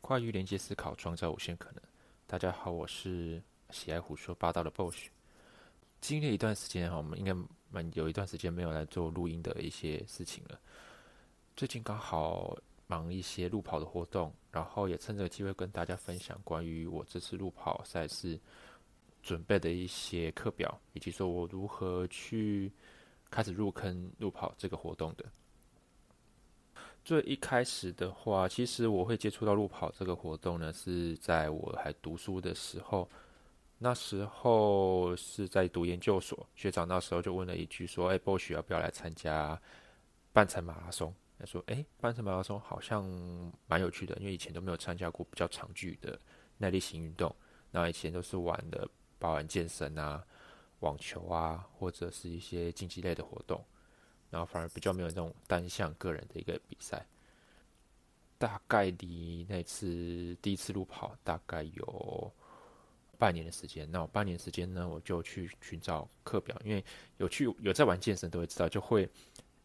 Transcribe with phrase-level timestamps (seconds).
[0.00, 1.82] 跨域连接思考，创造无限可能。
[2.26, 4.96] 大家好，我是喜爱胡说八道的 Boss。
[6.00, 7.32] 经历一段时间哈，我们应该
[7.70, 10.58] 蛮有一段时间没有来做录音的一些事情了。
[11.54, 12.56] 最近刚好
[12.86, 18.40] 忙一些路跑的活动，然后也趁这个机会跟大家分享关于我这次路跑赛事
[19.22, 22.72] 准备的一些课表，以及说我如何去
[23.30, 25.24] 开始入坑路跑这个活动的。
[27.10, 33.10] 最一开始的话，其实我会接触到路跑这个活动呢，是在我还读书的时候。
[33.78, 39.60] 那时候是在读研究所，学长那时候就问了一句说：“哎，波许要不要来参加
[40.32, 43.04] 半程马拉松？”他说：“哎，半程马拉松好像
[43.66, 46.16] 蛮有趣的，因为以前都没有参加过比较长距的
[46.58, 47.34] 耐力型运动。
[47.72, 50.24] 那以前都是玩的，包含健身啊、
[50.78, 53.60] 网球啊，或者是一些竞技类的活动。”
[54.30, 57.04] 然后反而比较没有那种单项个人的一个比赛，
[58.38, 62.32] 大概离那次第一次路跑大概有
[63.18, 63.90] 半年的时间。
[63.90, 66.84] 那我半年时间呢，我就去寻找课表，因为
[67.18, 69.08] 有去有在玩健身都会知道，就会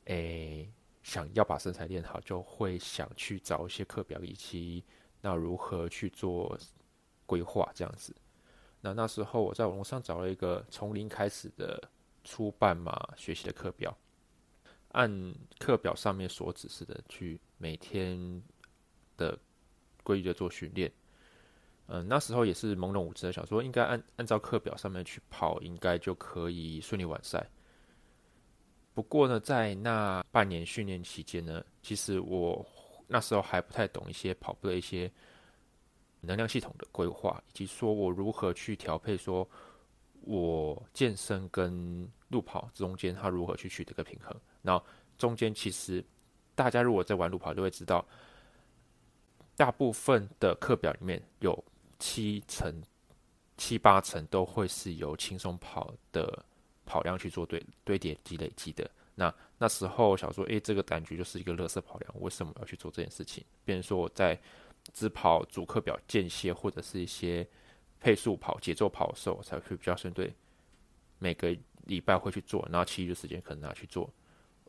[0.06, 0.68] 诶
[1.04, 4.84] 想要把身材练好，就会想去找一些课表以及
[5.22, 6.58] 那如何去做
[7.28, 8.16] 规划这样子。
[8.82, 11.82] 那那时候我在网络上找了一个从零开始的
[12.24, 13.96] 初半马学习的课表。
[14.96, 18.42] 按课表上面所指示的去每天
[19.18, 19.38] 的
[20.04, 20.90] 规律的做训练，
[21.88, 27.46] 嗯，那时候也是朦胧无知的，想说应该按按照课表上面去跑，应该就可以顺利完赛。
[28.94, 32.66] 不过呢，在那半年训练期间呢，其实我
[33.06, 35.12] 那时候还不太懂一些跑步的一些
[36.22, 39.46] 能量系统的规划，以及说我如何去调配，说
[40.22, 44.34] 我健身跟路跑中间它如何去取得个平衡。
[44.66, 44.82] 那
[45.18, 46.04] 中间其实，
[46.56, 48.06] 大家如果在玩路跑，就会知道，
[49.56, 51.64] 大部分的课表里面有
[52.00, 52.84] 七成、
[53.56, 56.44] 七八成都会是由轻松跑的
[56.86, 58.90] 跑量去做堆堆叠积累积的。
[59.14, 63.46] 那那时候想说，诶，这个感觉就是一个乐色跑量，为什么要去做这件事情？
[63.64, 64.38] 变成说我在
[64.92, 67.48] 只跑主课表间歇或者是一些
[68.02, 70.34] 配速跑、节奏跑的时候，才会比较针对
[71.18, 71.56] 每个
[71.86, 74.12] 礼拜会去做，然后其余的时间可能拿去做。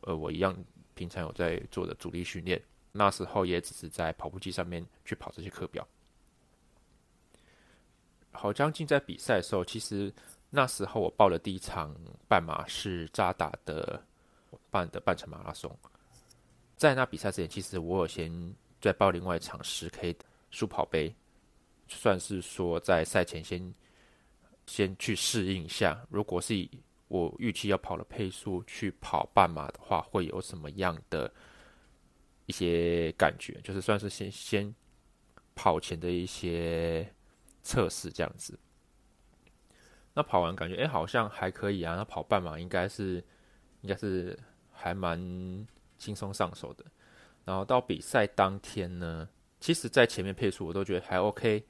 [0.01, 0.55] 呃，我一样
[0.93, 5.87] 平常有在做的主力训练，那时候也只是在跑步机上面去跑这些课表。
[8.31, 10.13] 好，将近在比赛的时候，其实
[10.49, 11.95] 那时候我报的第一场
[12.27, 14.01] 半马是扎达的
[14.69, 15.75] 办的半程马拉松。
[16.75, 21.15] 在那比赛之前，其实我有先在报另外一场十 K 的速跑杯，
[21.87, 23.73] 算是说在赛前先
[24.67, 26.05] 先去适应一下。
[26.09, 26.69] 如果是以
[27.07, 31.33] 我预期要跑的配速去跑半马的话，会有什么样的
[32.45, 33.59] 一些感觉？
[33.63, 34.75] 就是算是先先
[35.55, 37.13] 跑前的一些
[37.63, 38.59] 测试这样子。
[40.13, 41.95] 那跑完感觉哎，好像还可以啊。
[41.95, 43.23] 那跑半马应该是
[43.81, 44.37] 应该是
[44.71, 45.17] 还蛮
[45.97, 46.83] 轻松上手的。
[47.45, 49.29] 然后到比赛当天呢，
[49.59, 51.65] 其实在前面配速我都觉得还 OK。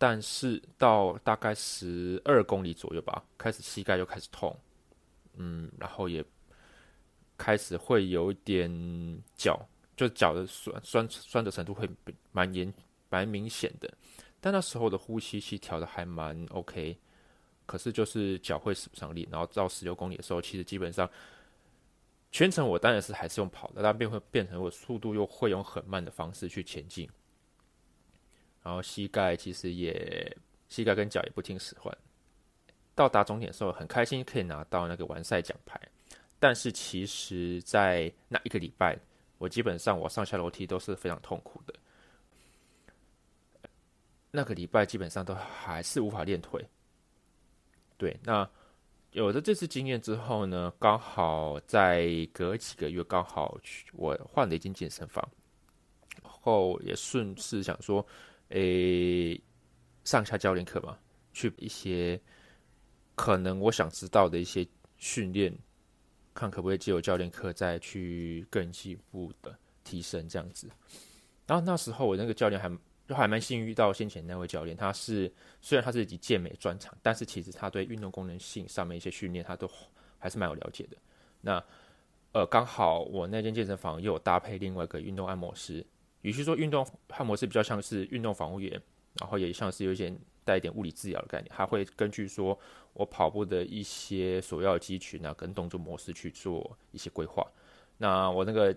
[0.00, 4.56] 但是到大概十二公里左右吧，开始膝盖就开始痛，
[5.34, 6.24] 嗯，然后也
[7.36, 8.70] 开始会有一点
[9.36, 9.60] 脚，
[9.96, 11.88] 就脚的酸酸酸的程度会
[12.30, 12.72] 蛮严
[13.10, 13.92] 蛮明显的。
[14.40, 16.96] 但那时候的呼吸其实调的还蛮 OK，
[17.66, 19.28] 可是就是脚会使不上力。
[19.32, 21.10] 然后到十六公里的时候，其实基本上
[22.30, 27.10] 全程我当然是还是用跑的，但变会变成我速度又会用很慢的方式去前进。
[28.62, 30.36] 然后膝盖其实也，
[30.68, 31.96] 膝盖跟脚也不听使唤。
[32.94, 35.80] 到达终点的时候很开心，可以拿到那个完赛奖牌。
[36.40, 38.98] 但是其实，在那一个礼拜，
[39.38, 41.74] 我基本上我上下楼梯都是非常痛苦的。
[44.32, 46.62] 那个礼拜基本上都还是无法练腿。
[47.96, 48.48] 对，那
[49.12, 55.26] 有了这次经验之后呢，刚好在隔几个月，刚好去我换了一间健身房，
[56.22, 58.04] 后也顺势想说。
[58.50, 59.40] 诶，
[60.04, 60.98] 上下教练课嘛，
[61.32, 62.20] 去一些
[63.14, 64.66] 可能我想知道的一些
[64.96, 65.54] 训练，
[66.32, 70.68] 看可不可以借由教练课再去更进一步的提升这样子。
[71.46, 72.70] 然后那时候我那个教练还
[73.06, 79.70] 就还蛮幸运遇到先前那位教练，他是虽然他是以健美专长，但是其实他对运动功能性上面一些训练他都
[80.18, 80.96] 还是蛮有了解的。
[81.40, 81.62] 那
[82.32, 85.84] 呃，刚好我那间健身房又有搭配另外一个运动按摩师。
[86.22, 88.80] 与其说运动按摩师比较像是运动防护员，
[89.20, 90.12] 然后也像是有一些
[90.44, 92.58] 带一点物理治疗的概念，他会根据说
[92.94, 97.46] 我跑步的一些所要的肌群啊跟动作模式去做一些规划。
[97.98, 98.74] 那我那个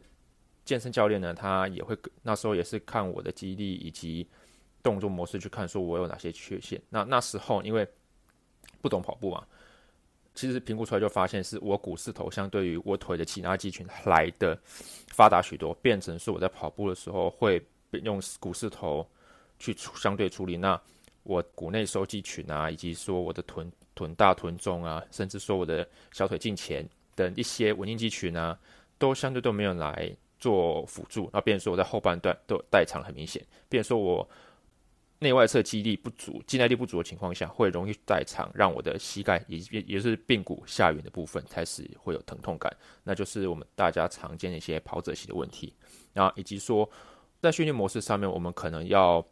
[0.65, 4.27] 健身教练呢，他也会那时候也是看我的肌力以及
[4.83, 6.81] 动作模式去看，说我有哪些缺陷。
[6.89, 7.87] 那那时候因为
[8.81, 9.45] 不懂跑步嘛，
[10.33, 14.57] 其实评估出来就发现是我股四头相对于我腿的其他肌群来的
[15.09, 17.61] 发达许多，变成是我在跑步的时候会
[18.03, 19.05] 用股四头
[19.59, 20.55] 去处相对处理。
[20.55, 20.79] 那
[21.23, 28.57] 我股内收肌群啊，以及说我的臀臀大臀重啊，甚至说我的小腿近前等一些稳定肌群啊，
[28.97, 31.29] 都相对都没有来做辅助。
[31.33, 34.27] 那变成说我在后半段都代偿很明显，变说我
[35.21, 42.75] 内外侧肌力不足、肌耐力不足的情况下，会容易代偿，让我的膝盖也也也是髌骨下缘的部分开始会有疼痛感。
[43.03, 45.73] 那就是我们大家常见的一些跑者型的问题。
[46.11, 46.89] 然后以及说
[47.39, 49.25] 在训练模式上面，我们可能要。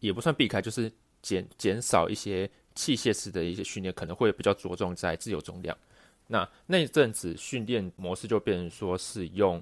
[0.00, 0.88] 也不算避开，就是
[1.22, 5.76] 减减少一些器械式的一些训练，可能会比较着重在自由重量。
[6.28, 9.60] 那那阵子训练模式就变成说是用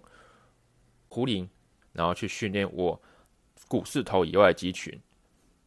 [1.09, 1.49] 壶铃，
[1.95, 3.01] 然后去训练我
[3.69, 4.99] 股四头以外的肌群。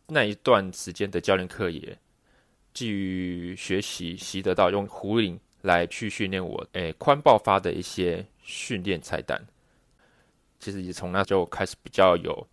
[0.07, 1.97] 那一段时间的教练课也
[2.73, 9.39] 基于学习习得到用壶铃来去训练我诶髋爆发的一些训练菜单。
[10.59, 12.47] 其实也从那就开始比较有。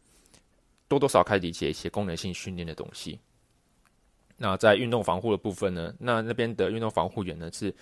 [0.89, 3.19] 多多少开始理解一些功能性训练的东西。
[4.37, 5.93] 那在运动防护的部分呢？
[5.99, 7.75] 那那边的运动防护员呢是，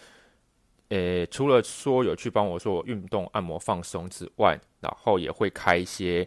[0.88, 6.26] 呃，除了说有去帮我做运动按摩放松之外，然后也会开一些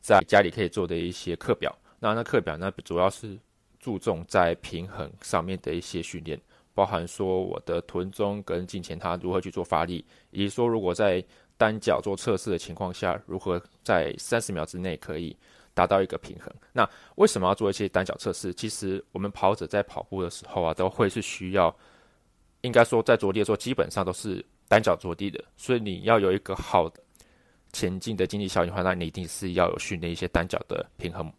[0.00, 1.74] 在家里可以做的一些课表。
[1.98, 3.38] 那那课表呢，主要是
[3.78, 6.40] 注重在平衡上面的一些训练，
[6.74, 11.24] 包含说我的臀中跟颈前它如何去做发力，以及说如果在
[11.56, 15.36] 单脚做测试的情况下，如何在三十秒之内可以。
[15.72, 16.52] 达到一个平衡。
[16.72, 18.52] 那为什么要做一些单脚测试？
[18.52, 21.74] 其实我们跑者在跑步的时候啊，都会是需要，
[22.62, 25.42] 应该说在着地的时候，基本上都是单脚着地的。
[25.56, 27.00] 所以你要有一个好的
[27.72, 31.32] 前进的经济效益的话，那你一定是要有训练一些单脚的平衡。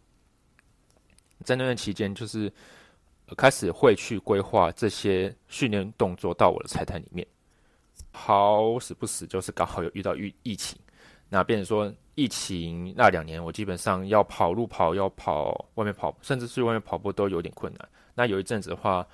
[1.44, 2.52] 在那段期间，就是
[3.36, 7.26] 开始会去规划这些训练动作到我的菜单里面。
[8.12, 10.78] 好死不死，就是刚好有遇到疫疫情。
[11.28, 17.88] 那变成说，疫情那两年，我基本上要跑路跑，要跑外面跑，甚至去外面跑步都有点困难。
[18.14, 19.06] 那有一阵子的话，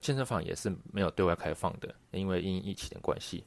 [0.00, 3.44] 健身房也是没有对外开放的，因为因疫情的关系。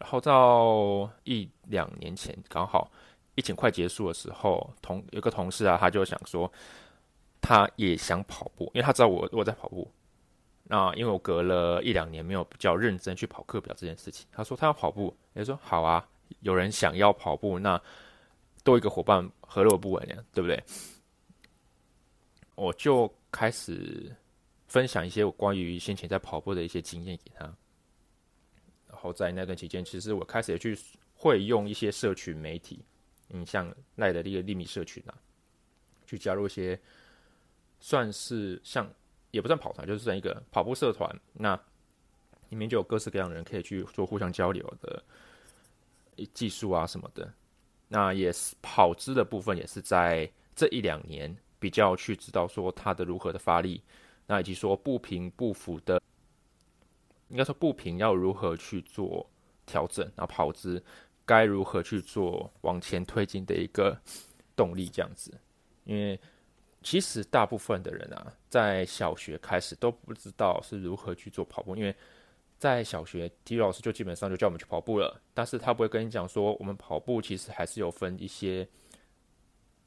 [0.00, 2.90] 然后到一两年前，刚好
[3.36, 6.50] 疫情快结束的时候，同有个同事啊，他就想说，
[7.40, 9.88] 他也想跑步，因为他知道我我在跑步。
[10.64, 16.08] 那因为我隔了一两年没有比较认真去跑课表这件事情，他说他要跑步，也说好啊，
[16.40, 17.80] 有人想要跑步，那
[18.64, 20.14] 多一个伙伴何乐不为呢？
[20.32, 20.62] 对不对？
[22.54, 24.14] 我就开始
[24.66, 27.52] 分享一些我关于先前在跑步的一些经验给他，
[29.00, 30.78] 后在那段期间，其实我开始也去
[31.14, 32.84] 会用一些社群媒体，
[33.30, 35.14] 嗯像赖的一个利米社群啊，
[36.06, 36.78] 去加入一些
[37.80, 38.88] 算是像。
[39.32, 41.08] 也不算跑团，就是算一个跑步社团。
[41.34, 41.54] 那
[42.48, 45.00] 里面就有各式各样的人可以去做互相交流的
[46.34, 47.32] 技术啊什么的。
[47.86, 53.80] 那也是跑姿的部分，也是在这一两年比较去知道说它的如何的发力，
[54.26, 55.99] 那以及说步频步幅的，
[57.30, 59.26] 应该说步频要如何去做
[59.64, 60.82] 调整，然后跑姿
[61.24, 63.98] 该如何去做往前推进的一个
[64.54, 65.32] 动力这样子，
[65.84, 66.20] 因为。
[66.82, 71.94] 其实大部分的人啊，在小学开始都不知道是如何去做跑步，因为
[72.56, 78.66] 在小学体育老师就基本上就叫我们去跑步了，但是他不会跟你讲说，我们跑步其实还是有分一些，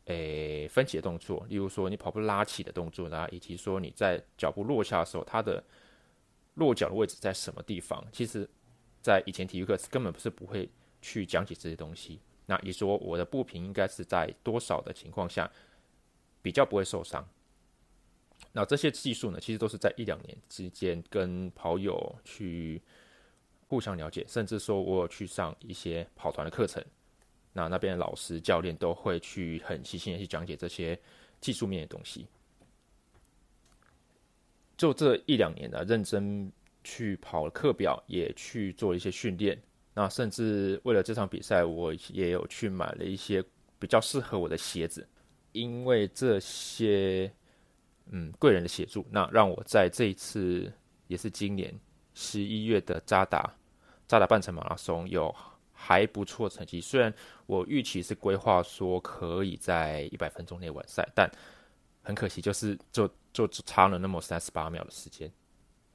[0.06, 5.64] 诶分解动作，例如说你跑步拉起的动作啦，以及说你在脚步落下的时候，它的
[6.56, 8.50] 落脚的位置在什么地方，其实，
[9.02, 10.70] 在以前体育课根本不是不会
[11.02, 12.20] 去讲解这些东西。
[12.46, 15.50] 那你说我的步频应该是在多少的情况下？
[16.42, 17.26] 比较不会受伤。
[18.52, 22.82] 那这些技术呢，其实都是在一两年之间跟跑友去
[23.70, 26.84] 互相了解，甚至说我有去上一些跑团的课程，
[27.54, 31.00] 那那边的老师教练都会去很细心的去讲解这些
[31.40, 32.28] 技术面的东西。
[34.78, 36.52] 就这一两年的认真
[36.84, 39.62] 去跑课表，也去做一些训练。
[39.94, 43.44] 那甚至为了这场比赛，我也有去买了一些
[43.78, 45.08] 比较适合我的鞋子。
[45.52, 47.32] 因为这些，
[48.08, 50.74] 嗯，贵人的协助，那让我在这一次
[51.06, 51.72] 也是今年
[52.16, 53.56] 十一月的扎达
[54.08, 55.34] 扎达半程马拉松有
[55.72, 56.82] 还不错成绩。
[56.82, 57.14] 虽然
[57.46, 61.30] 我预期是规划说可以在一百分钟内完赛，但
[62.04, 65.32] 很可惜就是就就差了那么三十八秒的时间，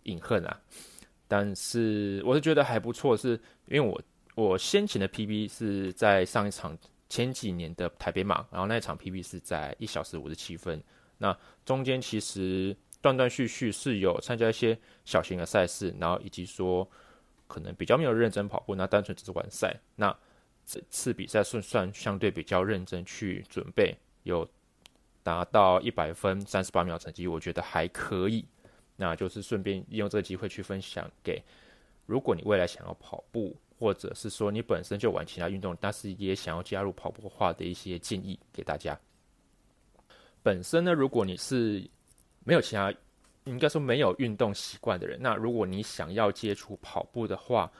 [0.04, 0.60] 隐恨啊！
[1.28, 4.00] 但是我是觉得还不错，是因为我
[4.34, 6.76] 我先前的 PB 是在上一场
[7.08, 10.82] 前几年的台北马，然后那一场 PB 是在一小时五十七分。
[11.18, 16.88] 那中间其实断断续续是有参加一些小型的赛事，然后以及说
[17.46, 19.78] 可能比较没有认真跑步，那单纯只是玩赛。
[19.96, 20.16] 那
[20.64, 24.48] 这次比赛算算相对比较认真去准备，有
[25.28, 28.44] 拿到一百分三十八秒成绩，我觉得还可以。
[28.96, 31.42] 那就是顺便利用这个机会去分享给，
[32.06, 33.56] 如果你未来想要跑步。
[33.80, 38.98] 或者是说你本身就玩其他运动，但是也想要加入跑步化的一些建议给大家。
[40.42, 41.88] 本身呢，如果你是
[42.42, 42.92] 没有其他，
[43.44, 47.70] 应该说没有运动习惯的人，那如果你想要接触跑步的话，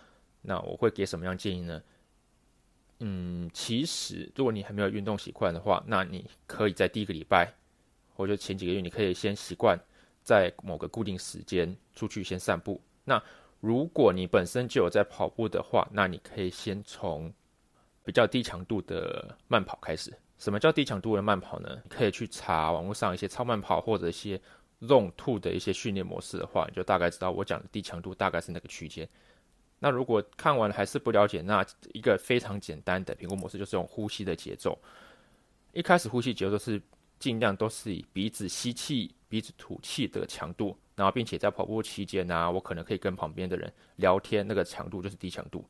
[0.40, 1.82] 那我会给什么样建议呢？
[3.00, 7.52] 嗯，其实如果你还没有运动习惯的话，那你可以在第一个礼拜
[8.14, 9.78] 或者前几个月，你可以先习惯
[10.22, 12.80] 在某个固定时间出去先散步。
[13.04, 13.22] 那
[13.60, 17.32] 如果你本身就有在跑步的话，那你可以先从
[18.04, 20.12] 比较低强度的慢跑开始。
[20.38, 21.82] 什么叫低强度的慢跑呢？
[21.88, 24.40] 可以去查网络上一些超慢跑或者一些
[24.82, 29.08] Zone Two 的一些训练模式的话，你就大概知道我讲的低强度大概是那个区间。
[29.78, 34.78] 那如果看完还是不了解，那一个非常简单的评估模式就是用呼吸的节奏。
[35.72, 36.80] 一开始呼吸节奏是
[37.18, 40.76] 尽量都是以鼻子吸气、鼻子吐气的强度。
[40.96, 45.64] 然后，并且在跑步期间呢，我可能可以跟旁边的人聊天，那个强度就是低强度。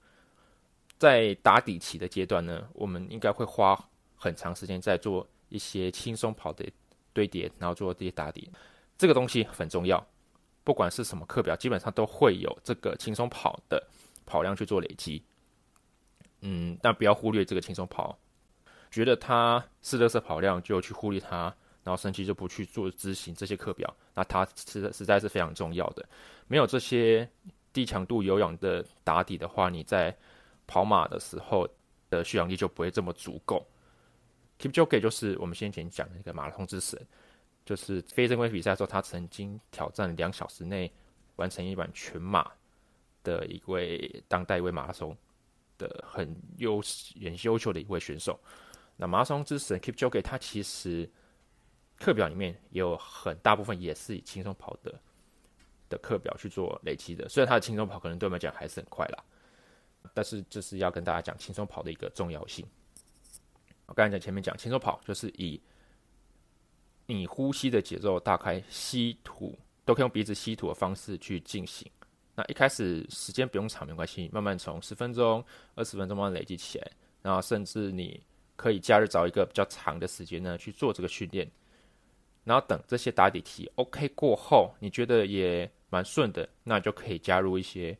[0.96, 3.78] 在打底期的阶段呢，我们应该会花
[4.16, 6.64] 很长时间在做一些轻松跑的
[7.12, 8.50] 堆叠，然后做这些打底。
[8.96, 10.02] 这个东西很重要，
[10.68, 13.82] 不管是什么课表，基本上都会有这个轻松跑的
[14.26, 15.24] 跑量去做累积。
[16.42, 18.18] 嗯，但不要忽略这个轻松跑，
[18.90, 21.54] 觉得它是热色跑量就去忽略它。
[21.84, 26.06] 然后生气就不去做执行这些课表，那它实实在是非常重要的。
[26.46, 27.26] 没有这些
[27.72, 30.14] 低强度有氧的打底的话，你在
[30.66, 31.66] 跑马的时候
[32.10, 33.66] 的续氧力就不会这么足够。
[34.58, 37.00] Keep j o k e 就是我们先前讲的那个马拉松之神，
[37.68, 40.90] 就是非正规比赛的时候，他曾经挑战两小时内
[41.36, 42.50] 完成一版全马
[43.22, 45.14] 的一位当代一位马拉松
[45.76, 46.80] 的很优
[47.22, 48.40] 很优秀的一位选手。
[48.96, 51.06] 那马拉松之神 Keep Jockey 他其实。
[52.00, 55.00] 课表里面也有很大部分也是以轻松跑的
[55.88, 59.24] 的课表去做累积的，虽然他的轻松跑可能对我们讲还是很快啦，
[60.14, 62.64] 但是这是要跟大家讲轻松跑的一个重要性。
[63.86, 65.60] 我刚才在前面讲轻松跑，就是以
[67.14, 71.90] 你呼吸的节奏，大概吸吐都可以用鼻子吸吐的方式去进行。
[72.34, 75.42] 那一开始时间不用长没关系，慢慢从十分钟、
[75.74, 76.90] 二十分钟慢慢累积起来，
[77.22, 78.22] 然后甚至你
[78.56, 81.50] 可以假日找一个比较长的时间呢去做这个训练。
[82.44, 87.96] 然后等这些打底题 OK 过后，你觉得也蛮顺的，那就可以加入一些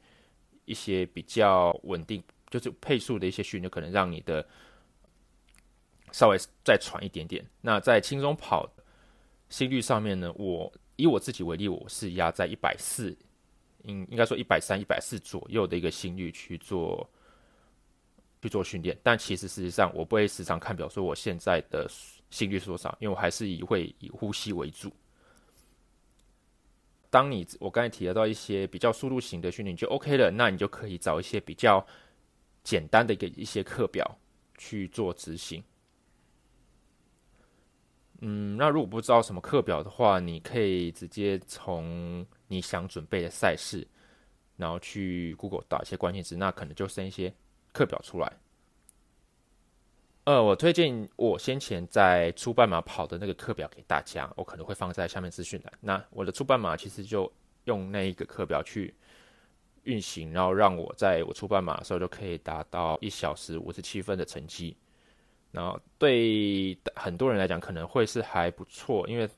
[0.67, 4.47] 一些比较稳定，就是配速的一些训练，可能让你的
[6.12, 7.45] 稍微再喘一点点。
[7.61, 8.71] 那在轻松跑
[9.49, 13.17] 心率上面呢，我以我自己为例，我是压在一百四，
[13.85, 17.09] 应应该说一百三、一百四左右的一个心率去做
[18.43, 18.99] 去做训练。
[19.02, 21.90] 但其实事实上，我不会时常看表说我现在的。
[22.31, 22.95] 心率是多少？
[23.00, 24.93] 因为我还是以会以呼吸为主。
[27.09, 31.83] 当你我刚才提到一些比较速度型的训练就 OK 了，那你就可以找一些比较
[32.62, 34.19] 简单的一个一些课表
[34.59, 35.64] 去做执行。
[38.21, 43.87] 嗯，那如果不知道什么课表的话，你可以直接从你想准备的赛事，
[44.57, 47.33] 然后去 Google 打一些关键字，那可能就剩一些
[47.73, 48.33] 课表出来。
[50.25, 55.73] 呃，我推荐我先前在初半马跑的那个课表给大家，我可能会放在下面资讯栏。
[55.81, 57.33] 那我的初半马其实就
[57.65, 58.93] 用那一个课表去
[59.85, 64.77] 运行，然后让我在我初半马的时候就可以达到一小时五十七分的成绩。
[65.50, 69.28] 然后对很多人来讲可能会是还不错，因为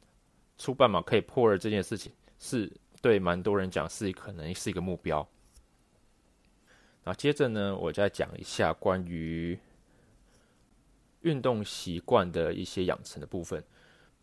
[0.59, 5.27] 出半马可以破二这件事情是对蛮多人讲是可能是一个目标。
[7.03, 9.59] 然后接着呢，我再讲一下关于。
[11.23, 13.63] 运动习惯的一些养成的部分，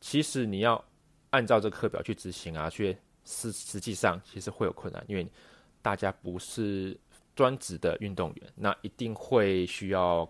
[0.02, 0.84] 其实你要
[1.30, 2.92] 按照这课表去执行啊，却
[3.24, 5.32] 实实际上其实会有困难，因为
[5.80, 7.00] 大家不是
[7.36, 10.28] 专职的运动员，那一定会需要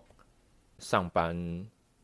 [0.78, 1.36] 上班，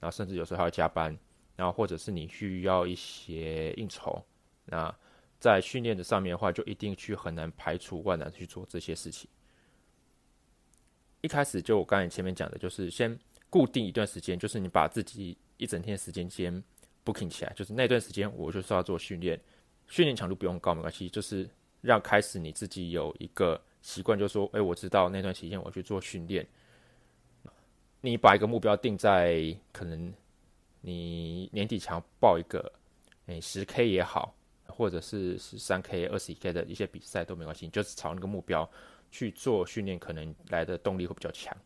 [0.00, 1.16] 然后甚至有时候还要加班，
[1.57, 4.25] 然后或者是你需要一些应酬，
[4.66, 4.95] 那
[5.38, 9.28] 在训练的上面的话，就一定去很难排除万难去做这些事情。
[11.21, 13.19] 一开始就我刚才前面讲的，就是先。
[13.50, 16.61] 固定一段时间，就是你把自己一整天时间先
[17.04, 19.40] booking 起来，就是那段时间我就是要做训练，
[19.87, 21.49] 训练强度不用高没关系，就是
[21.81, 26.45] 让开始你自己有一个习惯，就是说，哎，我知道那段时间我去做训练，
[28.04, 30.12] 你把一个目标定在可能
[30.82, 32.70] 你年底想要报一个
[33.25, 38.70] 诶十 K 也好，或者是十三 K、二十一 K 的一些比赛都没关系，你就是朝那个目标
[39.11, 41.56] 去做训练，可能来的动力会比较强。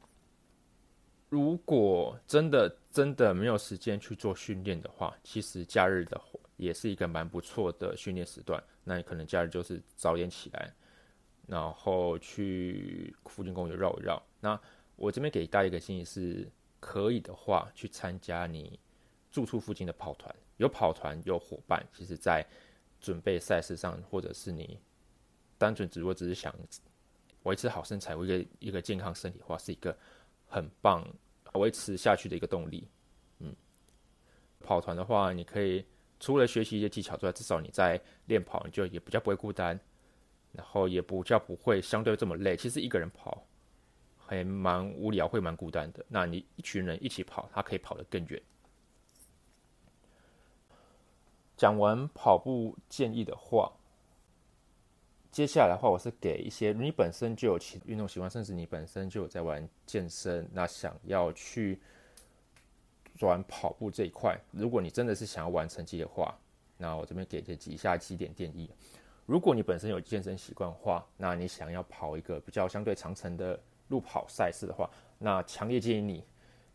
[1.28, 8.62] 如果真的真的没有时间去做训练的话，其实假日的话也是一个蛮不错的训练时段。
[8.84, 10.72] 那你可能假日就是早点起来，
[11.48, 14.22] 然后去附近公园绕一绕。
[14.40, 14.58] 那
[14.98, 16.46] 我这边给大家一个建议是，
[16.78, 18.78] 可以的话去参加你
[19.30, 22.46] 住处附近的跑团，有跑团有伙伴，其实在
[23.00, 24.78] 准备赛事上，或者是你
[25.56, 26.54] 单纯只不过只是想
[27.44, 29.96] 维持好身材，一个一个健康身体的话，是一个。
[30.50, 31.06] 很棒，
[31.52, 32.88] 维持下去的一个动力。
[33.40, 33.54] 嗯，
[34.60, 35.84] 跑团的话，你可以
[36.18, 39.78] 除了学习一些技巧之外，至少你在练跑，你就也比较不会孤单，
[40.52, 42.56] 然后也不叫不会相对这么累。
[42.56, 43.46] 其实一个人跑
[44.28, 46.04] 还蛮无聊，会蛮孤单的。
[46.06, 48.40] 那你一群人一起跑，他可以跑得更远。
[51.56, 53.72] 讲完跑步建议的话。
[55.30, 61.80] 接下来的话，我是给一些你本身就有其运动习惯，甚至你本身就有在玩健身，那想要去
[63.16, 66.36] 转跑步这一块，如果你真的是想要玩成绩的话，
[66.76, 68.68] 那我这边给这几下几点建议。
[69.26, 76.24] 如果你本身有健身习惯的话，那你想要跑一个比较相对长程的路跑赛事的话，那强烈建议你，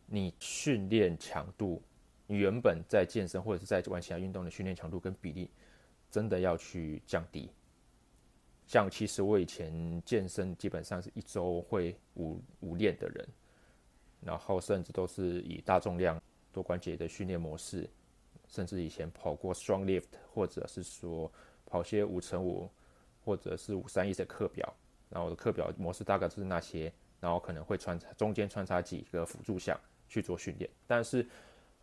[0.06, 1.82] 你训练强度，
[2.28, 5.50] 你原本在健身或者是在玩其他运动的训练强度跟比例，
[6.10, 7.50] 真的要去降低。
[8.66, 13.28] 像其实我以前健身基本上是一周会五五练的人，
[14.22, 16.20] 然后甚至都是以大重量
[16.52, 17.90] 多关节的训练模式，
[18.48, 21.32] 甚至以前跑过 strong lift，或者是说
[21.66, 22.70] 跑些五乘五
[23.26, 24.74] 或者是五三一的课表，
[25.10, 26.92] 然后我的课表模式大概就是那些，
[27.24, 31.26] 然后可能会穿插中间穿插几个辅助项去做训练，但是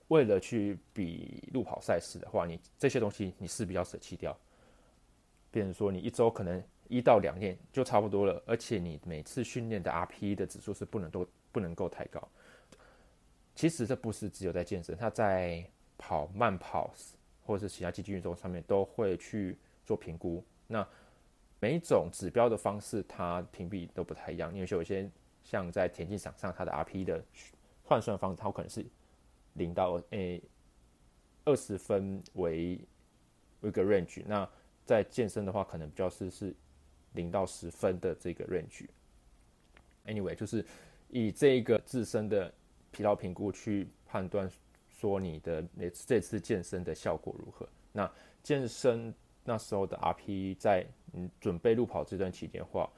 [0.09, 4.39] 为了去比路跑赛事的话，你这些东西你势必要舍弃掉。
[5.51, 12.29] 变成说，你一周可能一到两练就差不多了，而且你每次训练的 RPE 的指数是不能都不能够太高。
[13.55, 15.65] 其实这不是只有在健身，他在
[15.97, 16.93] 跑慢跑
[17.43, 20.45] 或者是其他竞技运动上面都会去做评估。
[20.67, 20.87] 那
[21.59, 24.55] 每一种指标的方式，它评比都不太一样。
[24.55, 25.11] 因为有些
[25.51, 27.21] 像在田径场上，它的 RP 的
[27.83, 28.87] 换算方式，它可能是
[29.55, 30.41] 零到诶
[31.45, 32.79] 二十分为
[33.61, 34.23] 一个 range。
[34.29, 34.49] 那
[34.85, 36.55] 在健身的话，可能比较是是
[37.15, 38.87] 零到十分的这个 range。
[40.07, 40.65] Anyway，就是
[41.09, 42.55] 以这一个自身的
[42.93, 44.49] 疲劳评估去判断
[44.89, 47.69] 说你的那这次健身的效果如何。
[47.91, 48.09] 那
[48.41, 52.89] 健身那时候的 RP 在嗯准备路跑这段期间的话，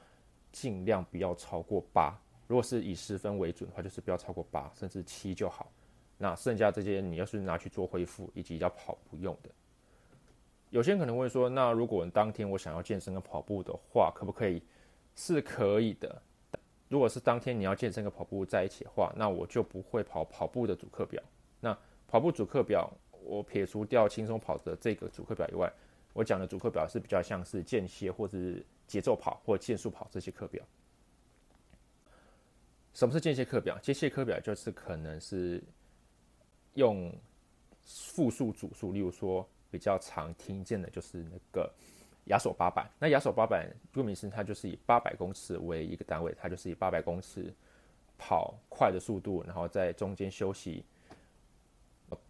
[0.51, 2.15] 尽量不要超过八。
[2.53, 5.71] 如果是以十分为准的话，就是不要超过八，甚至七就好。
[6.19, 9.49] 那剩下这些你要是拿去做恢复以及要跑步用的。
[10.69, 14.61] 有些人可能会说，那如果当天我想要健身跟跑步的话，可不可以？
[15.15, 16.21] 是可以的。
[16.89, 21.19] 如果是当天你要健身跟跑步在一起的话，那我就不会跑跑步的主课表。
[21.59, 21.75] 那
[22.07, 22.87] 跑步主课表，
[23.23, 25.73] 我撇除掉轻松跑的这个主课表以外，
[26.13, 30.63] 我讲的主课表是比较像是间歇或者是节奏跑或者间速跑这些课表。
[32.93, 33.77] 什么是间歇课表？
[33.79, 35.63] 间歇课表就是可能是
[36.73, 37.13] 用
[37.81, 39.47] 复数组数，例如说。
[39.73, 41.67] 比较常听见的就是那个
[42.25, 42.87] 亚索八百。
[42.99, 47.51] 那亚索八百，顾名思义，它就是以八百公尺为一个单位，它就是以八百公尺
[48.15, 50.85] 跑快的速度，然后在中间休息，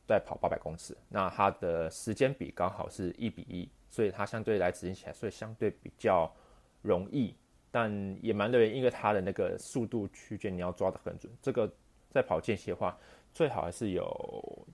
[0.07, 0.95] 再跑八百公尺。
[1.09, 6.33] 那它的时间比刚好是一比一，所以它相对来执行起来，所以相对比较
[6.81, 7.35] 容易，
[7.73, 11.29] 但也蛮累，因为它的那个速度区间你要抓得很准。
[11.41, 11.67] 这个
[12.09, 12.95] 在跑间歇的话，
[13.33, 14.67] 最好还是有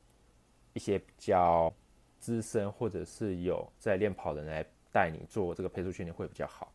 [0.74, 1.74] 一些比较。
[2.22, 6.70] 资深或者是有在练跑的人来带你做这个配速训练会比较好。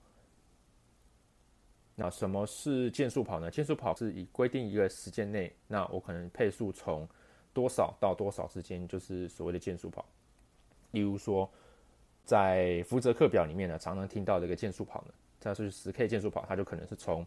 [1.94, 3.50] 那什么是健速跑呢？
[3.50, 7.06] 健速跑是以规定一个时间内，那我可能配速从
[7.52, 10.02] 多少到多少之间，就是所谓的健速跑。
[10.92, 11.46] 例如说，
[12.24, 17.26] 在福泽课表里面呢，常常听到这个健速跑呢，它是十 K 健速跑，它就可能是从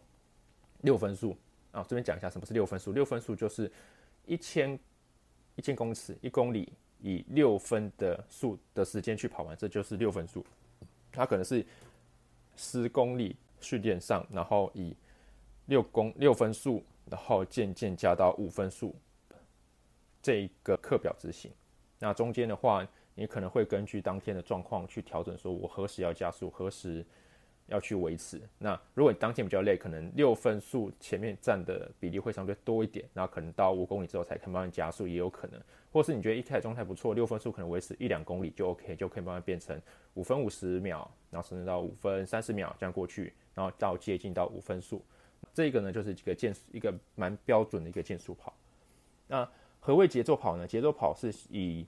[0.82, 1.36] 六分速
[1.72, 1.84] 啊。
[1.88, 3.70] 这边讲一下什么是六分速，六分速就是
[4.26, 4.78] 一千
[5.56, 6.72] 一千公尺一公里。
[7.00, 10.44] 以六分的速的时间去跑完，这就是六分速。
[11.12, 11.64] 它可能是
[12.56, 14.96] 十公里训练上，然后以
[15.66, 18.92] 六公六分速，然后渐渐加到五分速
[20.20, 21.52] 这一个课表执行。
[22.00, 22.84] 那中间的话，
[23.18, 27.04] 你可能会根据当天的状况去调整，说我何时要加速，何时
[27.66, 28.40] 要去维持。
[28.58, 35.60] 那如果你当天比较累，可能六分速前面占的比例会相对多一点，然后可能到五公里之后才慢慢加速也有可能。
[35.90, 39.76] 或是你觉得一开始状态不错，六分速可能维持一两公里就 OK，就可以慢慢变成
[40.14, 45.04] 五分五十秒，然后甚至到五分三十秒这样过去，然后到接近到五分速。
[45.52, 48.54] 这个呢就是一个健一个蛮标准的一个健速跑。
[49.26, 49.48] 那
[49.80, 50.66] 何谓节奏跑呢？
[50.66, 51.84] 节奏跑是以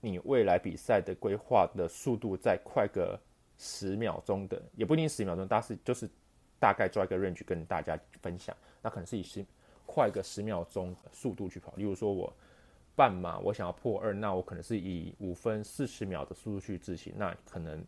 [0.00, 3.18] 你未来比赛的规划的速度再快个
[3.58, 6.08] 十秒钟的，也不一定十秒钟，但是就是
[6.60, 8.54] 大概抓一个 range 跟大家分享。
[8.82, 9.44] 那可能是以十
[9.86, 11.72] 快个十秒钟速度去跑。
[11.76, 12.32] 例如说我
[12.94, 17.12] 半马我想要破二，那我可能是以五分四十秒的速度去执行。
[17.16, 17.82] 那可能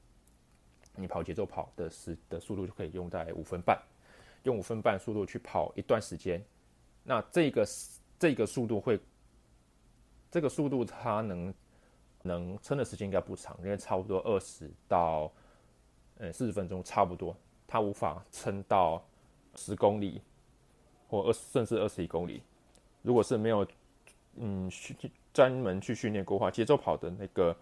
[0.97, 3.81] 你跑节奏跑的时的速度就可以用在五分半，
[4.45, 6.43] 用五分半速度去跑一段时间。
[7.05, 7.67] 那这个
[8.19, 8.99] 这个速度会，
[10.31, 11.55] 这个速度它能。
[12.29, 15.33] 能撑的时间应该不长，因为差不多二十到
[16.19, 17.35] 呃四十分钟差不多，
[17.67, 19.03] 它无法撑到
[19.57, 20.23] 十公里
[21.09, 22.43] 或二甚至二十一公里。
[23.03, 23.67] 如果是没有
[24.37, 24.97] 嗯训
[25.33, 27.57] 专门去训练过话，节奏跑的那个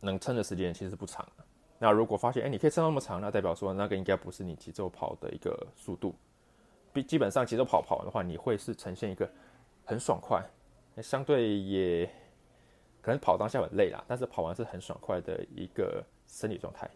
[0.00, 1.24] 能撑的时间其实不长。
[1.78, 6.14] 那如果发现哎你可以撑那么长，那代表说那个应该不是你节奏跑的一个速度。
[6.92, 9.30] 比基本上节奏跑跑的话，你会是呈现一个
[9.84, 10.44] 很爽快。
[11.02, 12.08] 相对也
[13.02, 16.88] 可能跑当下很累啦，但是跑完是很爽快的一个生理状态。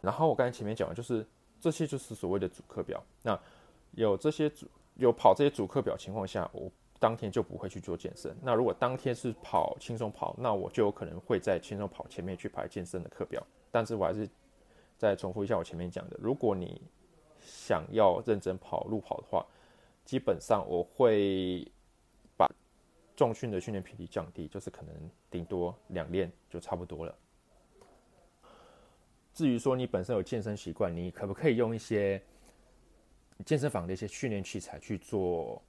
[0.00, 1.26] 然后我刚才前面讲的就是
[1.60, 3.02] 这些就是所谓的主课表。
[3.22, 3.38] 那
[3.90, 8.34] 有这些主有跑这些主课表情况下，我当天就不会去做健身。
[8.40, 13.44] 那如果当天是跑轻松跑，那我就有可能会在轻松跑前面去排健身的课表。
[13.70, 14.28] 但是我还是
[14.96, 16.80] 再重复一下我前面讲的，如果你
[17.40, 19.44] 想要认真跑路跑的话。
[20.04, 21.64] 基本上我会
[23.16, 24.94] 重训的训练频率降低，就是可能
[25.30, 27.14] 顶多两练就差不多了。
[29.34, 32.22] 至于说你本身有健身习惯，你可不可以用一些
[33.46, 35.62] 健身房的一些训练器材去做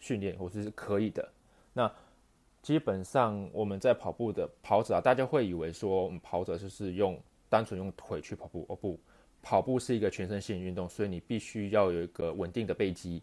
[0.00, 1.26] 训练，或者是可以的。
[1.72, 1.92] 那
[2.62, 8.98] 基本上我们在跑步的跑者啊，大家会以为说我们跑者就是用单纯用腿去跑步，哦不，
[9.40, 13.22] 跑步是一个全身性运动，所以你必须要有一个稳定的背肌。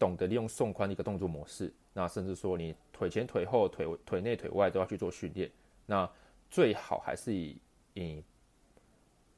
[0.00, 5.50] 懂得利用送髋的一个动作模式，那甚至说你腿前、腿后、腿腿内、腿外都要去做训练。
[5.84, 6.10] 那
[6.50, 7.58] 最好还是以
[7.92, 8.24] 以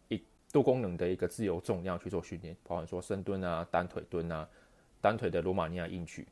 [0.09, 0.22] 以
[0.53, 4.48] 多功能的一个自由重量去做训练，包含说深蹲啊、单腿蹲啊、
[5.01, 6.29] 单腿的罗马尼亚硬举，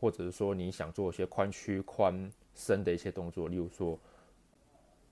[0.00, 3.96] 或者是说你想做一些髋屈髋伸的一些动作，例如说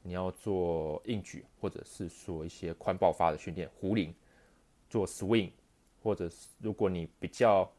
[0.03, 4.13] 你要做硬举，或者是说一些髋爆发的训练，壶铃
[4.91, 5.53] 做 swing，
[6.03, 7.71] 或者是如果你比较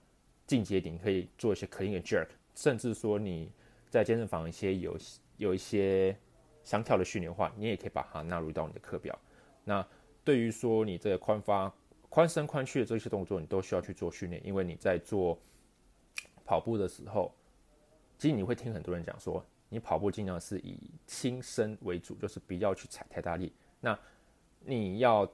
[0.49, 3.51] 进阶点可以做一些 clean and jerk，甚至说你
[3.87, 4.97] 在健身房一些有
[5.37, 6.17] 有一些
[6.63, 9.15] 相跳的训练的话，你也可以把它纳入到你的课表。
[9.63, 9.87] 那
[10.23, 11.71] 对于说你这个髋发、
[12.09, 15.39] 髋伸、髋屈的这些动作，你都需要去做训练，因为你在做
[16.43, 17.31] 跑步的时候，
[18.17, 23.53] 其实你会听很多人讲说，你跑步尽量是以轻身为主，就是不要去踩太大力。
[23.79, 23.95] 那
[24.61, 25.31] 你要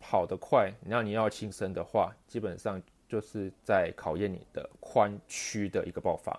[0.00, 2.82] 跑得快，那你要轻身的话，基本上。
[3.08, 6.38] 就是在考验你的髋屈的一个爆发。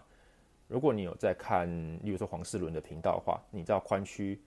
[0.67, 1.67] 如果你有在看，
[2.03, 4.39] 例如说黄世伦的频道的话，你知道髋屈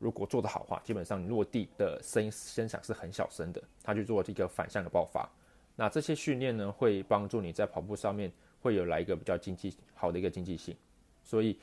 [0.00, 3.62] 如果做得好的话，基本上你落地的声音声响是很小声的。
[3.80, 5.28] 他去做这个反向的爆发，
[5.76, 10.76] 那这些训练呢，会帮助你在跑步上面会有来一个比较经济好的一个经济性。
[11.22, 11.56] 所以，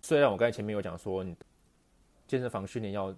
[0.00, 1.36] 虽然我刚才前面有讲说，你
[2.26, 3.14] 健身房训练要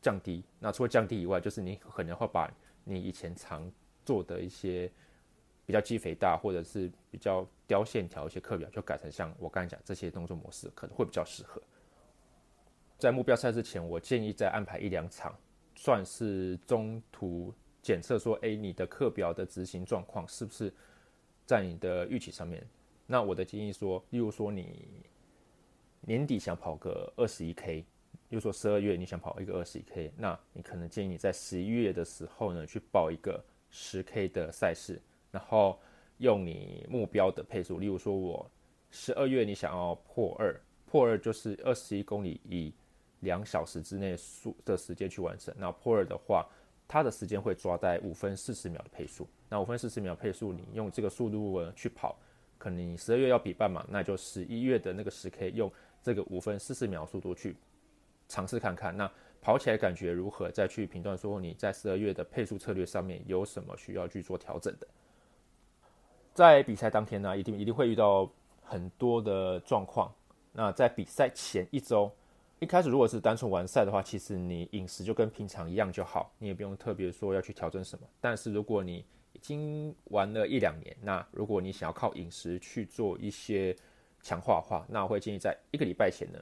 [0.00, 2.50] 降低，那除了降低以外，就是你可能会把
[2.82, 3.70] 你以前常
[4.06, 4.90] 做的一些。
[5.66, 11.60] 比较肌肥大，或者是比较雕线条一些课表，就改成像我刚才讲这些动作模式，可能会比较适合。
[12.96, 15.36] 在目标赛之前，我建议再安排一两场，
[15.74, 17.52] 算是中途
[17.82, 20.72] 检测，说，哎，你的课表的执行状况是不是
[21.44, 22.64] 在你的预期上面？
[23.04, 25.04] 那我的建议说，例如说你
[26.00, 27.86] 年底想跑个二十一 K，例
[28.30, 35.02] 如说十二月你想跑一个二十一 K，那你可能建议你在十一月的时候呢，去报一个十 K 的赛事。
[35.36, 35.78] 然后
[36.16, 38.50] 用你目标的配速，例如说，我
[38.90, 42.72] 十二月你想要破二，破二就是二十一公里以
[43.20, 45.54] 两小时之内速的时间去完成。
[45.58, 46.48] 那破二的话，
[46.88, 49.28] 它的时间会抓在五分四十秒的配速。
[49.50, 52.18] 那五分四十秒配速，你用这个速度去跑，
[52.56, 55.70] 可能你十二月要比半马，那就十一月的那个十 K 用
[56.02, 57.54] 这个五分四十秒速度去
[58.26, 59.10] 尝试看看，那
[59.42, 60.50] 跑起来感觉如何？
[60.50, 64.88] 再去评断说你在十二月的配速策略上面有什么需要去做调整的。
[66.36, 68.30] 在比赛当天呢，一定一定会遇到
[68.62, 70.12] 很多的状况。
[70.52, 72.12] 那在比赛前一周，
[72.58, 78.06] 一开始如果是单纯完赛的话，其实你饮食就跟平常一样就好，你也不用特别说要去调整什么。
[78.20, 83.74] 但是如果你已经玩了一两年，那如果你想要靠饮食去做一些
[84.20, 86.38] 强化的话，那我会建议在一个礼拜前呢，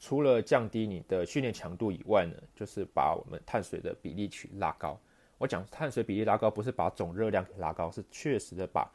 [0.00, 4.98] 除了降低你的训练强度以外呢，就是把我们碳水的比例去拉高。
[5.38, 8.90] 我讲碳水比例拉高，不是把总热量给拉高，是确实的把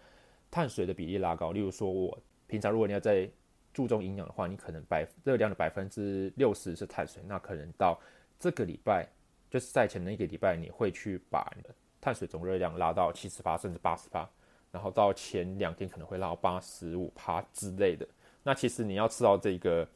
[0.49, 1.51] 碳水的比例拉高。
[1.51, 3.29] 例如说，我平常如果你要在
[3.73, 7.99] 注重营养的话，你可能百热量的百分之六十是碳水，那可能到
[8.39, 9.07] 这个礼拜，
[9.49, 11.51] 就是赛前的一个礼拜，你会去把
[11.99, 14.29] 碳水总热量拉到七十八甚至八十八，
[14.71, 18.07] 然后到前两天可能会拉到八十五趴之类的。
[18.43, 19.87] 那其实你要吃到这个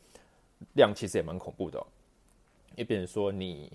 [0.73, 1.83] 量，其实也蛮恐怖的。
[2.75, 3.71] 也比如说你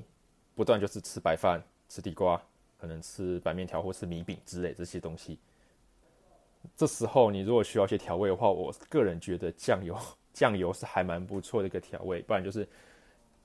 [0.54, 2.40] 不断就是吃白饭、吃地瓜。
[2.78, 5.38] 可能吃白面条或是米饼之类这些东西，
[6.74, 9.96] 这时候你如果需要一些调味的话，我个人觉得酱油
[10.32, 12.22] 酱油是还蛮不错的一个调味。
[12.22, 12.66] 不然就是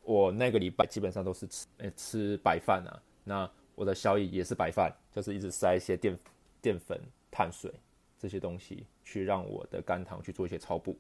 [0.04, 6.18] 我那个礼拜基本上都是吃吃白饭啊，那我的宵夜也是白饭，就是一直塞一些淀
[6.62, 7.72] 淀粉、碳水
[8.18, 10.98] 这些东西，去让我的肝糖去做一些超补。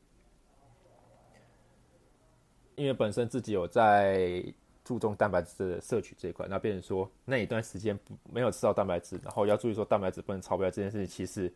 [2.75, 4.43] 因为本身自己有在。
[4.84, 11.53] 注重蛋白质的摄取这一块，那变成说那一段时间不没有吃到蛋白质，然后要注意说蛋白质不能超标这件事情，其实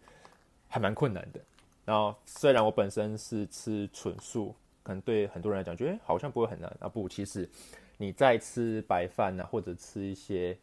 [0.68, 1.40] 还蛮困难的。
[1.86, 6.76] 然后虽然我本身是吃纯素，可能对很多人来讲，觉得好像不会很难。
[6.80, 7.50] 啊不，其实
[7.98, 10.58] 你在吃白饭呢，或者吃一些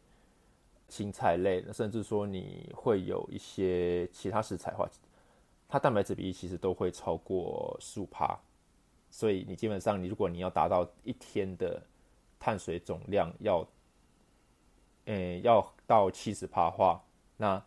[0.87, 4.87] 青菜类，甚至说你会有一些其他食材的话，
[5.67, 8.39] 它蛋白质比例其实都会超过十五帕。
[9.09, 11.81] 所以你基本上你如果你要达到一天的
[12.39, 13.65] 碳水总量要，
[15.05, 17.01] 诶，要到七十帕的话，
[17.37, 17.63] 那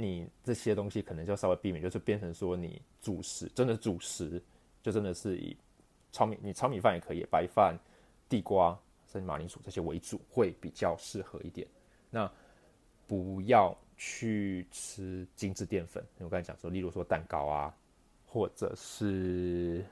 [0.00, 4.40] 你这些东西可能就稍微避免，就是变成说你主食，真的主食
[4.80, 5.56] 就真的是以
[6.12, 7.76] 糙米，你糙米饭也可以，白饭、
[8.28, 8.78] 地瓜
[9.12, 11.66] 甚至马铃薯这些为主，会比较适合一点。
[12.10, 12.30] 那
[13.08, 17.74] 不要去吃精致淀粉，我刚才讲说，例如说蛋糕啊，
[18.24, 19.84] 或者是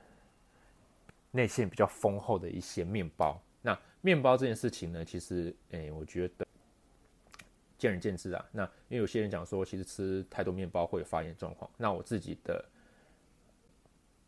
[1.32, 3.42] 内馅比较丰厚的一些面包。
[3.60, 6.45] 那面包这件事情呢，其实，诶，我觉得
[7.86, 8.44] 见仁见智啊。
[8.50, 11.70] 那因为有些人讲说，其实吃太多面包会有发炎状况。
[11.76, 12.64] 那我自己的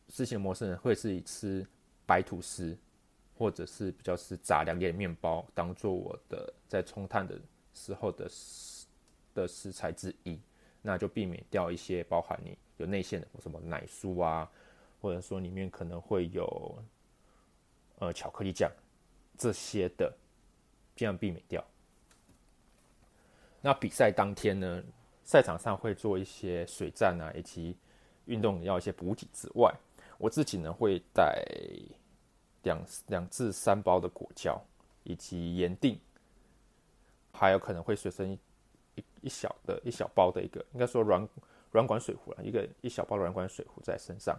[0.08, 1.66] 事情模式呢，会是以吃
[2.06, 2.78] 白吐司
[3.36, 7.36] 或者是比较是杂粮点面包当做我的在冲碳的
[7.74, 8.86] 时候的食
[9.34, 10.38] 的食材之一。
[10.80, 14.48] 那就避免掉一些包含你有内馅的什么奶酥啊，
[15.00, 16.78] 或者说里面可能会有
[17.98, 18.70] 呃巧克力酱。
[19.36, 20.12] 这些的
[20.96, 21.64] 尽量避免掉。
[23.60, 24.82] 那比赛当天呢，
[25.24, 27.76] 赛场上会做一些水战啊，以及
[28.26, 29.74] 运动要一些补给之外，
[30.18, 31.42] 我自己呢会带
[32.62, 34.60] 两两至三包的果胶，
[35.04, 35.98] 以及盐锭，
[37.32, 38.32] 还有可能会随身
[38.94, 41.28] 一一小的一小包的一个，应该说软
[41.70, 44.38] 软管水壶了，一个一小包软管水壶在身上。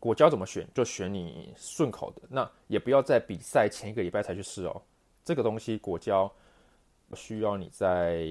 [0.00, 0.64] 果胶怎么选？
[0.72, 2.22] 就选你顺口的。
[2.28, 4.80] 那也不要在比赛前一个礼拜才去试哦。
[5.24, 6.32] 这个东西果胶
[7.14, 8.26] 需要你在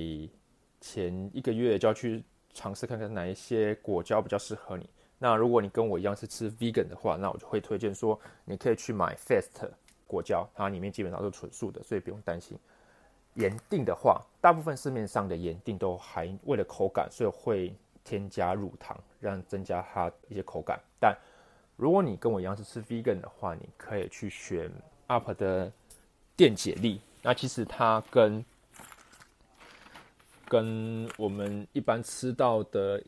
[0.80, 4.90] 前一个月就要去尝试看看哪一些果胶比较适合你。
[5.20, 9.70] 那如果你跟我一样是吃 vegan 的话，那我就会推荐说你可以去买 Fast
[10.06, 12.58] 果胶，它里面基本上都是纯素的，所以不用担心。
[13.34, 21.16] 盐定的话，大部分市面上的盐定都还为了口感，所以会添加乳糖，让增加它一些口感，但
[21.76, 24.72] 如果你跟我一样是吃 vegan 的话，你可以去选
[25.08, 25.72] UP 的
[26.36, 27.02] 电解力。
[27.22, 28.44] 那其实它跟
[30.50, 33.04] 跟我们一般吃到的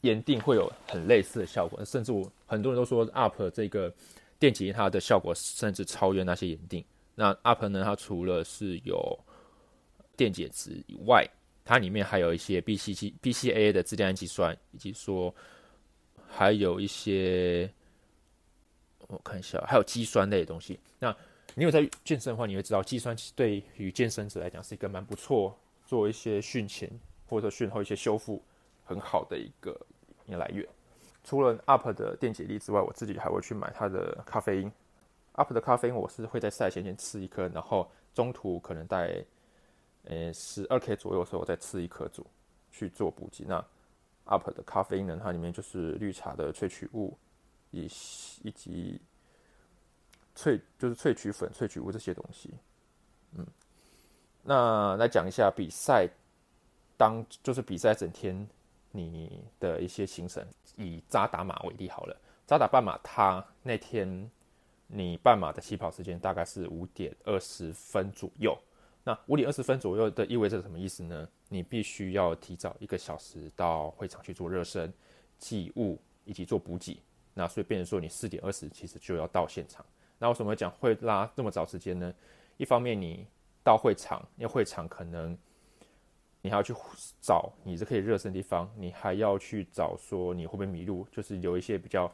[0.00, 3.92] 盐锭会有很类似的效果，甚至我很多人都说 UP 这个
[4.38, 6.84] 电解它的效果甚至超越那些盐锭。
[7.14, 9.18] 那 UP 呢，它除了是有
[10.16, 11.28] 电解质以外，
[11.64, 15.34] 它里面还有一些 BCC BCA 的自链氨基酸，以及说。
[16.30, 17.72] 还有一些，
[19.06, 20.78] 我看一下，还有肌酸类的东西。
[20.98, 21.16] 那
[21.54, 26.90] 你有在健身的话，你会知道，肌酸对于健身者来讲是一个蛮不错，做一些训前
[27.26, 28.42] 或者训后一些修复
[28.84, 29.74] 很好的一个
[30.26, 30.68] 来源。
[31.24, 34.70] 除了 UP 的电解力之外，我自己还会去买它的咖啡因。
[35.32, 39.24] UP 的咖啡因，我是会在赛前先吃一颗，然后中途可能在
[40.04, 42.26] 呃十二 K 左右的时候再吃一颗组
[42.70, 43.46] 去做补给。
[43.46, 43.64] 那
[44.26, 47.16] UP 的咖啡因呢，它里面就是绿茶的萃取物，
[47.70, 47.84] 以
[48.42, 49.00] 以及
[50.36, 52.52] 萃就是萃取粉、萃取物这些东西。
[53.36, 53.46] 嗯，
[54.48, 56.08] 那来讲一下比赛
[56.96, 58.48] 当就是比赛整天
[58.92, 60.42] 你的一些行程，
[60.78, 62.16] 以扎达马为例好了。
[62.46, 64.30] 扎达半马它那天
[64.86, 68.58] 你半马的起跑时间大概是五点二十分左右。
[69.04, 71.28] 那五点二十分左右的意味着什么意思呢？
[71.50, 74.90] 你必须要提早一个小时到会场去做热身、
[75.38, 76.98] 记物以及做补给。
[77.34, 79.84] 那所以变成说你四点二十其实就要到现场。
[80.18, 82.14] 那为什么讲会拉这么早时间呢？
[82.56, 83.26] 一方面你
[83.68, 85.36] 到会场，因为会场可能
[86.40, 86.74] 你还要去
[87.20, 92.10] 找你这可以热身地方，你还要去找说你会不会迷路，就是有一些比较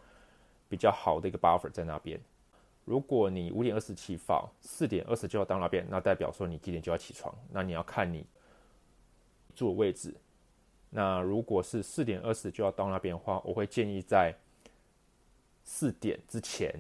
[0.69, 2.21] 比较好的一个 buffer 在那边。
[2.85, 7.33] 如果你五点二十起放，四点二十就要到那边，那代表说你几点就要起床。
[7.53, 8.27] 那你要看你
[9.55, 10.13] 坐位置。
[10.91, 14.35] 那如果是四点二十就要到那边的话，我会建议在
[15.63, 16.75] 四点之前，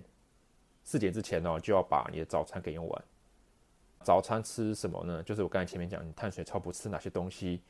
[0.82, 3.04] 四点之前呢就要把你的早餐给用完。
[4.04, 5.22] 早餐吃什么呢？
[5.22, 7.60] 就是我刚才前面讲，你碳水超不吃哪些东西，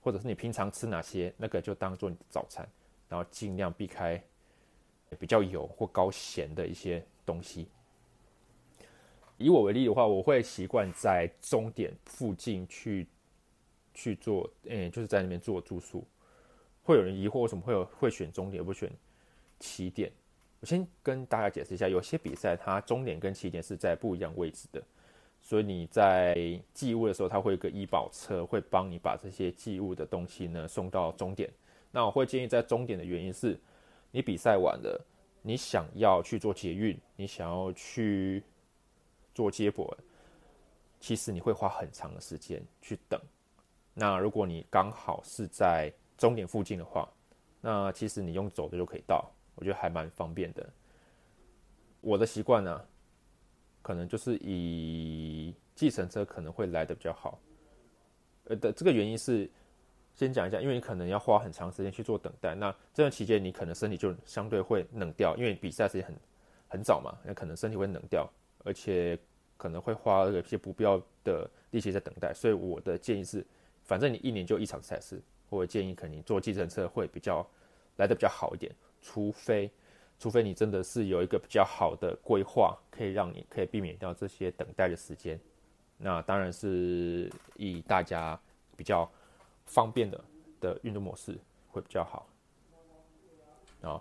[0.00, 2.66] 或者是你平常吃哪些，那个就当做你的早餐，
[3.08, 4.20] 然后尽量避开
[5.18, 7.68] 比较油或高咸的一些东西。
[9.36, 13.06] 以我为例的话，我会习惯在终点附近去
[13.92, 16.04] 去做，嗯，就是在那边做住宿。
[16.82, 18.90] 会有人疑惑为什么会有会选终点而不选
[19.60, 20.10] 起点？
[20.60, 24.82] 我先跟大家解释一下，有些比赛它终点跟起点是在不一样位置的，
[25.52, 26.34] 所以你在
[26.72, 31.52] 寄物的时候，它会有个医保车会帮你把这些寄物的东西呢送到终点。
[31.90, 33.60] 那我会建议在终点的原因是，
[34.10, 34.98] 你比赛完了，
[35.42, 38.42] 你想要去做捷运，你想要去。
[39.34, 39.94] 做接驳，
[41.00, 43.20] 其实你会花很长的时间去等。
[43.92, 47.06] 那如果你刚好是在终点附近的话，
[47.60, 50.66] 那其实你用走的就可以到，我觉得还蛮方便的。
[52.00, 52.82] 我的习惯呢，
[53.82, 57.38] 可能就是以计程车可能会来的比较好。
[58.44, 59.50] 呃的这个原因是，
[60.14, 66.14] 先讲一下，因为你可能要花很长时间去做等待，那这段期间你可能身体就相对会冷掉，因为比赛时间很
[66.68, 68.26] 很早嘛，那可能身体会冷掉。
[68.64, 69.18] 而且
[69.56, 73.44] 可能会花一些不必要的力气在等待，所以我的建议是，
[73.82, 77.44] 反正你一年就一场赛事，我建议可能你坐计程车会比较
[77.96, 79.68] 来的比较好一点，除非
[80.22, 85.36] 除非你真的是有一个比较好的规划，可以让你可以避免掉这些等待的时间，
[85.98, 88.40] 那当然是以大家
[88.76, 89.10] 比较
[89.66, 90.24] 方便的
[90.60, 91.36] 的运动模式
[91.72, 92.28] 会比较好。
[93.80, 94.00] 啊，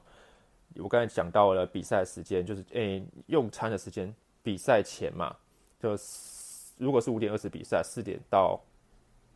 [0.76, 4.14] 我刚才讲到了比赛时间，就是诶用餐的时间。
[4.44, 5.36] 比赛前嘛，
[5.80, 5.98] 就
[6.78, 8.62] 如果是五点二十比赛，四点到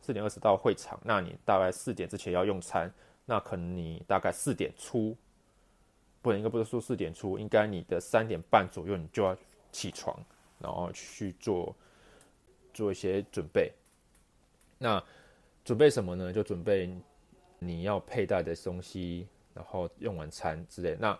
[0.00, 2.92] 四点二十到会场，那你大概四点之前要用餐，
[3.24, 5.16] 那可能你大概四点出，
[6.26, 9.36] 不应该不是说四点出，应该你的三点半左右你就要
[9.70, 10.18] 起床，
[10.58, 11.72] 然后去做
[12.74, 13.72] 做一些准备。
[14.76, 15.00] 那
[15.64, 16.32] 准备什么呢？
[16.32, 16.90] 就准备
[17.60, 20.96] 你要佩戴的东西，然后用晚餐之类。
[20.98, 21.16] 那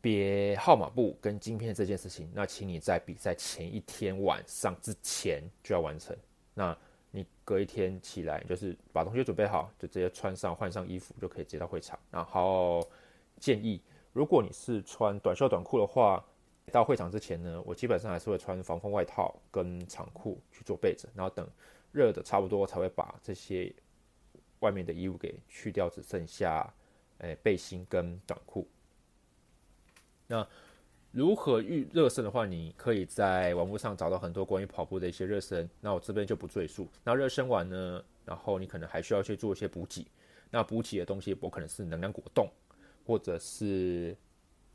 [0.00, 6.16] 别号码布跟晶片这件事情，那请你在比赛前一天晚上之前就要完成。
[6.52, 6.76] 那
[7.12, 11.96] 你隔一天起来，就是把东西准备好，就直接穿上换上衣服就可以接到会场。
[12.10, 12.84] 然后
[13.38, 13.80] 建议，
[14.12, 16.24] 如果你是穿短袖短裤的话，
[16.72, 21.48] 到会场之前呢，我基本上还是会穿防风外套跟长裤去做备着，然后等
[21.92, 23.72] 热的差不多才会把这些
[24.60, 26.72] 外面的衣物给去掉，只剩下
[27.18, 28.68] 诶背心跟短裤。
[30.26, 30.46] 那
[31.10, 35.68] 如何预热身的话，你可以在网络上找到很多关于跑步的一些热身。
[35.80, 36.86] 那我这边就不赘述。
[37.02, 40.06] 那热身完呢，然后你可能还需要去做一些补给。
[40.50, 42.46] 那补给的东西，我可能是能量果冻，
[43.08, 44.14] 或者是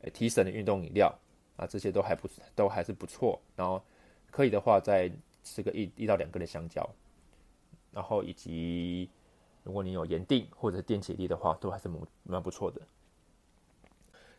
[0.00, 1.16] 诶提神的运动饮料
[1.56, 3.40] 啊，这些都还不都还是不错。
[3.54, 3.80] 然后
[4.28, 5.08] 可以的话，再
[5.44, 6.84] 吃个一一到两根的香蕉。
[7.92, 9.08] 然后以及
[9.62, 12.80] 如果你有盐锭或者电解力的话，都还是蛮蛮不错的。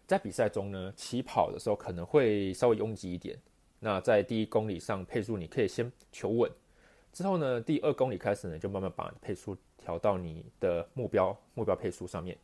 [0.06, 3.40] 在比赛中呢，起跑的时候可能会稍微拥挤一点。
[3.80, 6.52] 那在第一公里上配速，你可以先求稳。
[7.14, 12.38] 之后呢，第二公里开始呢，就慢慢把配速调到你的目标目标配速上面。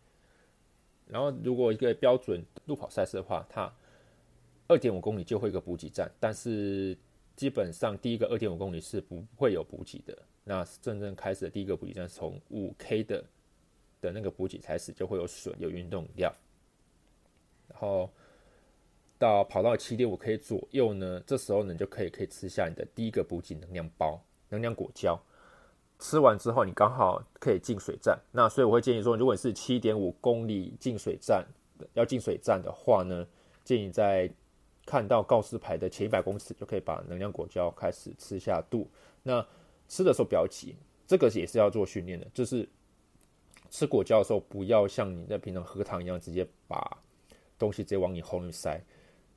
[1.12, 3.69] 然后，如果一个标准路跑赛事的话，它
[4.67, 6.97] 二点五公里就会一个补给站，但是
[7.36, 10.18] 基本上第一个二点五公里是不会有补给的。
[10.45, 13.26] 那真正开始的第一个补给站，从五 K 的
[13.99, 16.34] 的那个补给开始，就会有水、有运动饮料。
[17.68, 18.09] 然后
[19.20, 25.22] 到跑到七点五 K 左右呢，这时候呢就可以可以吃下你的第一个补给能量包能量果胶。
[26.02, 28.20] 吃完之后，你刚好可以进水站。
[28.32, 31.45] 那所以我会建议说，如果你是七点五公里进水站
[31.93, 33.26] 要进水站的话呢，
[33.64, 34.30] 建议在
[34.84, 38.89] 看到告示牌的前一百公尺就可以把能量果胶开始吃下肚。
[39.22, 39.45] 那
[39.88, 40.76] 吃的时候不要急，
[41.06, 42.68] 这个也是要做训练的，就是
[43.70, 46.97] 吃果胶的时候不要像你在平常喝糖一样直接把
[47.60, 48.84] 东西直接往你喉咙里塞，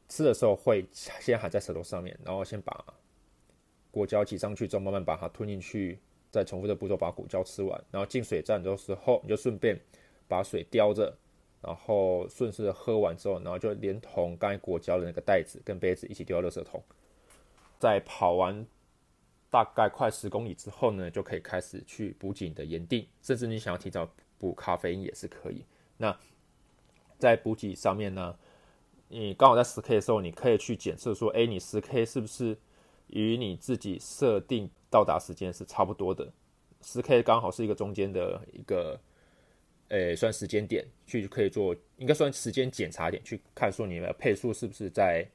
[0.09, 2.85] 吃的时候会先含在舌头上面，然后先把
[3.91, 6.01] 果胶挤上去，之后慢慢把它吞进去，
[6.35, 9.79] 再重复的步骤把果胶吃完，然后进水站的时候你就顺便
[10.27, 11.17] 把水叼着，
[11.63, 16.83] 然后顺势喝完之后，然后就连同刚才果胶的那个袋子跟杯子一起丢到垃圾桶。
[17.79, 18.67] 在跑完
[19.49, 25.65] 大概快十公里之后呢，就可以开始去补给你的盐锭，甚至你想要提早补咖啡因也是可以。
[25.99, 26.19] 那
[27.17, 28.37] 在补给上面呢，
[29.09, 32.59] 你刚好在十 K 的时候，你可以去检测说，哎，你十 K 是不是
[33.09, 36.33] 与你自己设定到达时间是差不多的？
[36.81, 39.01] 十 K 刚好是一个中间的一个，
[39.89, 45.27] 诶，算时间点，去可以做，应该算时间检查点，去看说你的配速是不是在。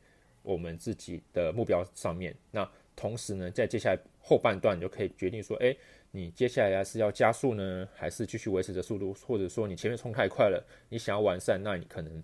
[0.41, 5.75] 我们自己的目标上面，那同时呢，在接下来后半段，你就可以决定说，哎，
[6.11, 12.23] 你接下来是要加速呢，还是继续维持着速度，或者说你前面冲太快了，你想要完善，那你可能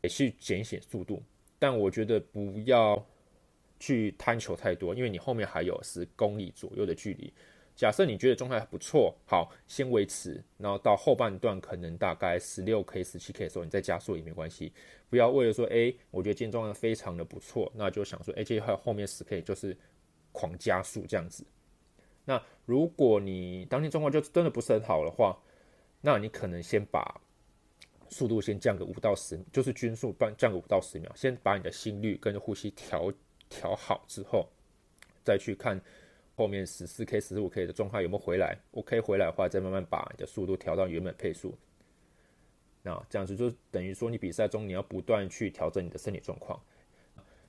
[0.00, 1.22] 也去减一减速度。
[1.58, 3.06] 但我觉得不要
[3.78, 7.32] 去贪求太多，因为你后面还有十公里左右的距离。
[7.76, 14.72] 假设你觉得状态还不错，好，先维持，然后到后半段可能大概十六 K、十七 K 的时候，你再加速也没关系。
[15.08, 19.76] 不要为了说，哎，我觉得今天状态非常的不错，那就想说，哎，接下来后面十 K 就是
[20.32, 21.46] 狂加速这样子。
[22.24, 25.38] 那如果你当天状况就真的不是很好的话，
[26.00, 27.20] 那你可能先把
[28.08, 33.12] 速度先降个五到十，就是均速半降个五到十秒，先把你的心率跟呼吸调
[33.48, 34.48] 调好之后，
[35.24, 35.80] 再去看。
[36.36, 41.52] 后面十四 K、十五 K 的状态有没有回来？OK 回来的话，再慢慢把你的速度调到原本配速。
[42.80, 46.56] 那这样子就等于说，你比赛中你要不断去调整你的身体状况。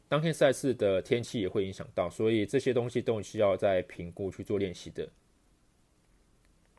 [0.08, 5.08] 当天赛事的天气也会影响到，所以这些东西都需要在评估去做练习的。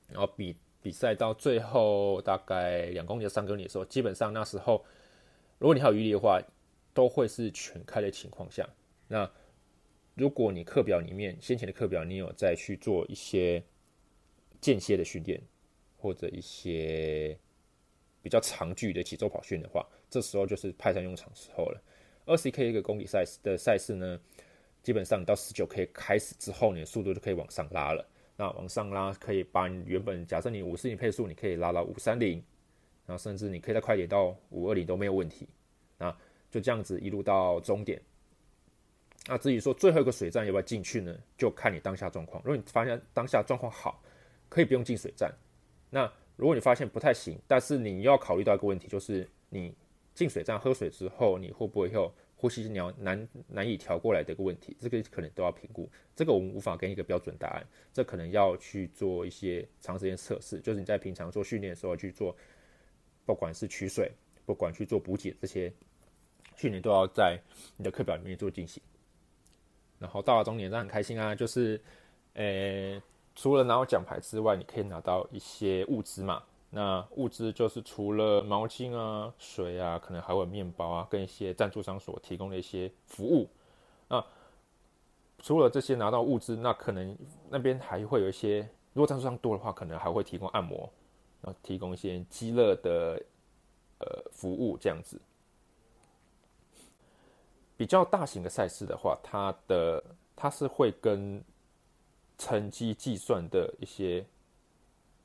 [0.08, 4.84] 然后比比赛到最后大概两公里、三公里的时候，基本上那时候，
[5.60, 6.42] 如果你还有余力的话，
[6.92, 8.68] 都会是全开的情况下。
[9.12, 9.28] 那
[10.14, 13.60] 如果你课表里面先前的课表你有再去做一些
[14.60, 15.42] 间歇的训练，
[15.98, 17.36] 或者一些
[18.22, 21.82] 比较长距离的节奏跑训的话，这时候就是派上用场时候了。
[22.24, 24.20] 二十 K 一个公里赛的赛事呢，
[24.80, 28.08] 基本上到十九 K 开始之后，你的速度就可以往上拉了。
[28.36, 32.34] 那往上拉可以把你原本假设你五四零配速，你可以拉到五三零，
[33.06, 35.48] 然后甚至你可以再快点到五二零都没有问题。
[35.98, 36.16] 那
[36.48, 38.00] 就这样子一路到终点。
[39.26, 41.16] 那至于说最后一个水站要不要进去呢？
[41.36, 42.42] 就看你当下状况。
[42.42, 44.02] 如果你发现当下状况好，
[44.48, 45.32] 可以不用进水站。
[45.90, 49.74] 那如果你发现不太行，但是你要考虑到一个问题，就是你
[50.14, 54.74] 进水站喝水之后，你会不会有呼吸你要难难以调过来的一个问题？
[54.80, 55.88] 这个可能都要评估。
[56.16, 60.58] 这个我们无法给你一个标准答案，这可能要去做一些长时间测试。
[60.60, 62.34] 就是你在平常做训练的时候去做，
[63.26, 64.10] 不管是取水，
[64.46, 65.70] 不管去做补给这些
[66.56, 67.38] 训练，都要在
[67.76, 68.82] 你的课表里面做进行。
[70.00, 71.80] 然后到了终点站很开心啊，就是，
[72.32, 73.00] 呃，
[73.36, 76.42] 除了拿到奖牌之外，你可以拿到一些物资嘛。
[76.70, 83.48] 那物资就是除了毛巾啊、水啊，可能还有面包啊，跟一些赞助商所提供的一些服务。
[84.08, 84.24] 那
[85.42, 87.16] 除了这些拿到物资，那可能
[87.50, 88.60] 那边还会有一些，
[88.94, 90.90] 如果赞助商多的话，可能还会提供按摩，
[91.42, 93.22] 然后提供一些激乐的
[93.98, 95.20] 呃服务这样子。
[97.80, 100.04] 比较大型的赛事的话，它的
[100.36, 101.42] 它是会跟
[102.36, 104.22] 成绩计算的一些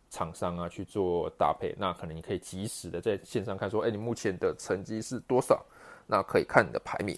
[0.10, 5.66] 厂商啊去做搭配，那可能你可以及时的在线上看说，哎，你目前的成绩是多少？
[6.08, 7.14] 那可以看你的排名。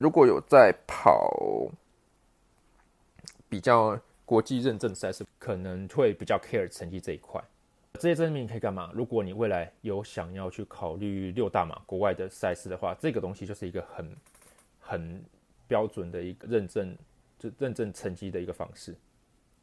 [0.00, 1.70] 如果有在跑
[3.48, 7.40] 比较国际认证赛事，可能会比较 care 成绩这一块。
[8.00, 8.90] 这些证明可以干嘛？
[8.92, 14.12] 如果你未来有想要去考虑六大马国外的赛事的话，这个东西就是一个很。
[14.86, 15.20] 很
[15.66, 16.96] 标准的一个认证，
[17.38, 18.94] 就认证成绩的一个方式，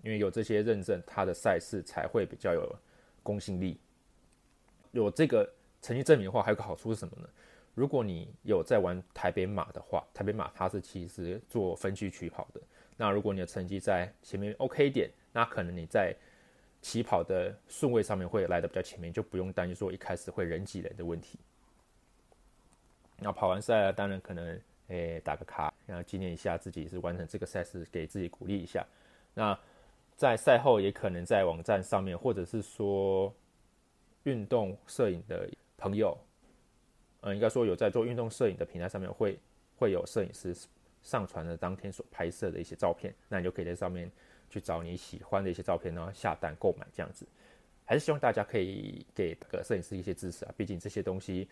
[0.02, 2.76] 因为有这些认证，它的赛事才会比较有
[3.24, 3.80] 公信力。
[4.92, 5.50] 有这个
[5.82, 7.30] 成绩证明的话，还有个好处是什么呢？
[7.74, 12.60] 如果你有在玩台北马的话，台北马它是其实做分区区跑的。
[12.98, 16.14] 那如果你的成绩在前面 OK 点，那可能你在
[16.82, 21.40] 起跑的顺位上面会来的比较前面，就不用担心说一开始会人挤人的问题。
[23.20, 24.60] 那跑完赛当然可能。
[24.88, 28.86] 诶，打个卡，然后纪念一下自己是完成这个赛事，给自己鼓励一下。
[29.34, 29.58] 那
[30.16, 33.34] 在赛后也可能在网站上面，或者是说
[34.24, 36.18] 运动摄影的朋友，
[37.22, 39.40] 嗯，应该说有在做运动摄影的平台上面，会
[39.78, 40.54] 会有摄影师
[41.02, 44.12] 上传的当天所拍摄的一些照片，那你就可以在上面
[44.50, 47.26] 去找你喜欢的一些照片，然后下单购买这样子。
[47.86, 51.48] 还是希望大家可以给个摄影师一些支持啊，毕竟这些东西。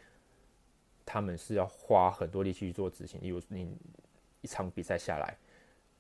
[1.12, 3.20] 他们是要花很多力气去做执行。
[3.22, 3.76] 例如你
[4.40, 5.38] 一场比赛下来，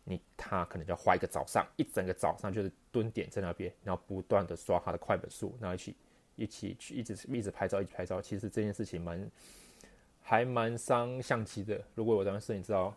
[0.06, 5.96] 你他可能就要花一个早上，一整个早上就是蹲点在那边，然后不断的刷他的快本数，然后一起
[6.38, 8.22] 一起去一直一直拍照，一直拍照。
[8.22, 9.30] 其实这件事情蛮
[10.22, 11.84] 还蛮伤相机的。
[11.94, 12.96] 如果我当摄影知道，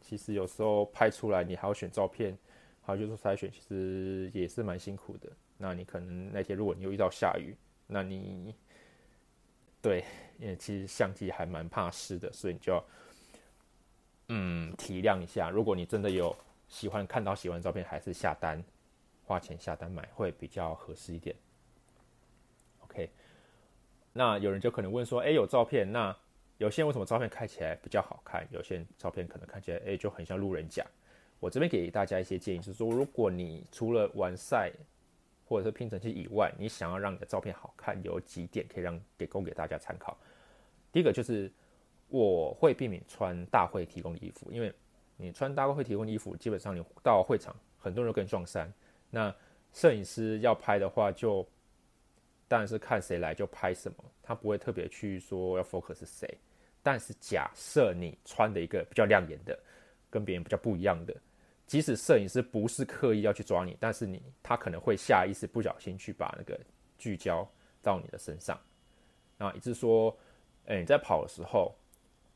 [0.00, 2.38] 其实有时候拍出来你还要选照片，
[2.80, 5.28] 还有就是筛选，其实也是蛮辛苦的。
[5.58, 7.56] 那你可能那天如果你又遇到下雨，
[7.88, 8.54] 那你
[9.82, 10.04] 对，
[10.40, 12.84] 因为其实相机还蛮怕湿的，所以你就要
[14.28, 15.48] 嗯体谅一下。
[15.48, 16.36] 如果你真的有
[16.68, 18.60] 喜欢看到喜欢照片，还是下单
[19.24, 21.36] 花钱下单买会比较合适一点。
[22.80, 23.08] OK，
[24.12, 26.16] 那有人就可能问说，哎，有照片，那
[26.58, 28.44] 有些人为什么照片看起来比较好看？
[28.50, 30.84] 有些人照片可能看起来哎就很像路人甲。
[31.38, 34.72] 我这边给大家一些建议，就是说，如果你除了完赛。
[35.46, 40.18] 或者是拼成器以外，你想要让你的照片好看，有几点可以让给供给大家参考。
[40.92, 41.50] 第一个就是
[42.08, 44.72] 我会避免穿大会提供的衣服，因为
[45.16, 48.70] 你穿大会提供的衣服，基本上你到会场，很多人跟你撞衫。
[49.08, 49.34] 那
[49.72, 51.46] 摄影师要拍的话，就
[52.48, 56.38] 当然是看谁来就拍什么，他不会特别去说要 focus 谁。
[56.82, 59.58] 但是假设你穿的一个比较亮眼的，
[60.10, 61.14] 跟别人比较不一样的。
[61.66, 66.58] 即使摄影师不是刻意要去抓你，但是你他可能会下意识不小心去把那个
[66.96, 67.46] 聚焦
[67.82, 68.56] 到你的身上，
[69.36, 70.16] 那以致说，
[70.66, 71.74] 哎，你在跑的时候，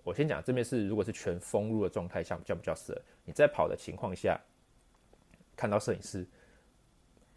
[0.03, 3.01] 我先讲这边是如果是全封路的状态下，叫不叫色？
[3.25, 4.37] 你在跑的情况下，
[5.55, 6.27] 看到摄影师，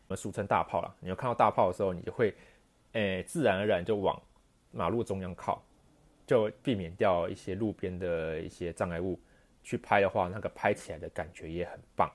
[0.07, 0.95] 我们俗称大炮了。
[0.99, 2.33] 你要看到大炮的时候，你就会，
[2.93, 4.19] 哎，自然而然就往
[4.71, 5.63] 马路中央靠，
[6.25, 9.19] 就避免掉一些路边的一些障碍物。
[9.63, 12.11] 去拍的话，那个拍起来的感觉也很棒。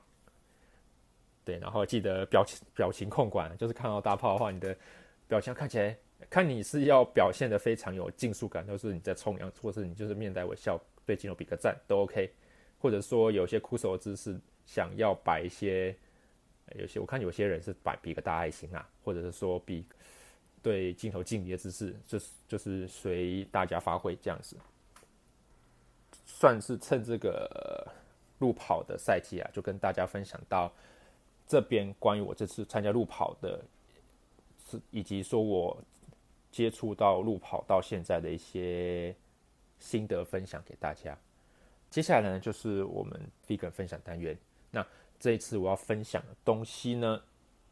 [1.44, 4.76] 对，然后记得表情表情控管，就是看到大炮的话，你的
[5.26, 5.96] 表情看起来，
[6.28, 12.30] 看你是要表现的非常有竞速感，就是你在冲凉，或是你就是面带微笑对镜头比个赞都 OK。
[12.80, 15.96] 或者说有些枯手姿势，想要摆一些，
[16.76, 19.84] 有些我看有些人是摆比个大爱心啊，或者是说比
[20.62, 24.56] 对镜头敬礼的姿势，就是就是随大家发挥这样子。
[26.30, 27.90] 算是趁这个
[28.38, 30.70] 路跑的赛季啊，就跟大家分享到
[31.46, 33.60] 这边关于我这次参加路跑的，
[34.70, 35.76] 是以及说我
[36.52, 39.16] 接触到路跑到现在的一些
[39.80, 41.16] 心得分享给大家。
[41.90, 44.36] 接下来呢，就是我们 vegan 分享单元。
[44.70, 44.86] 那
[45.18, 47.20] 这一次我要分享的东西呢，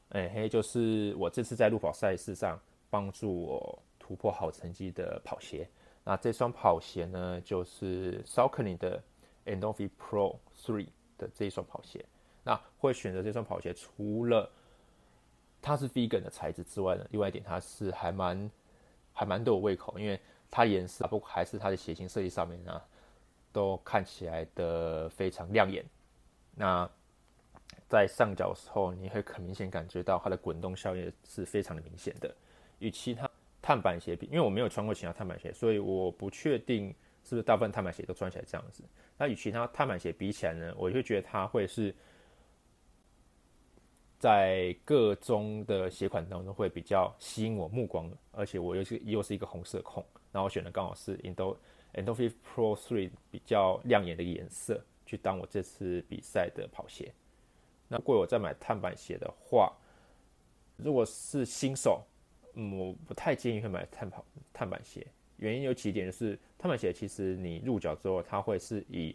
[0.09, 5.69] 哎嘿，就是我这次在路跑赛事上帮助我突破好成绩的跑鞋。
[6.09, 9.03] 那这双跑鞋呢，就是 Saucony 的
[9.45, 10.87] Endorphi Pro Three
[11.19, 12.05] 的这一双跑鞋。
[12.45, 14.49] 那会选择这双跑鞋，除了
[15.61, 18.49] 它是 vegan 的材质之外呢，另外一点它是还蛮
[19.13, 22.81] 还蛮对我胃口，因为它颜色不还是它的鞋型设计上面呢，
[23.53, 25.85] 都看起来的非常亮眼。
[26.55, 26.89] 那
[27.89, 32.33] 在上脚的时候，你会很明显感觉到它的滚动效应是非常的明显的，
[32.79, 33.29] 与其他。
[33.67, 36.95] 碳板鞋比，因为我没有穿过其他碳板鞋，所以我不确定
[37.25, 38.85] 是不是大部分碳板鞋都穿起来这样子。
[39.19, 41.93] 那与其他碳板鞋比起来呢，我就觉得它会是
[44.21, 50.01] 在各中的鞋款当中会比较吸引我目光，而且我又是又是一个红色控，
[50.31, 51.57] 然后我选的刚好是 Endo
[51.95, 57.12] Endorphin Pro Three 比较亮眼的颜色，去当我这次比赛的跑鞋。
[57.89, 59.73] 那如果我再买碳板鞋的话，
[60.77, 62.05] 如果是新手。
[62.59, 69.15] 嗯，我不太建议会买碳跑碳板鞋，原因有几点，就是碳板鞋其实你入脚之后，它会是以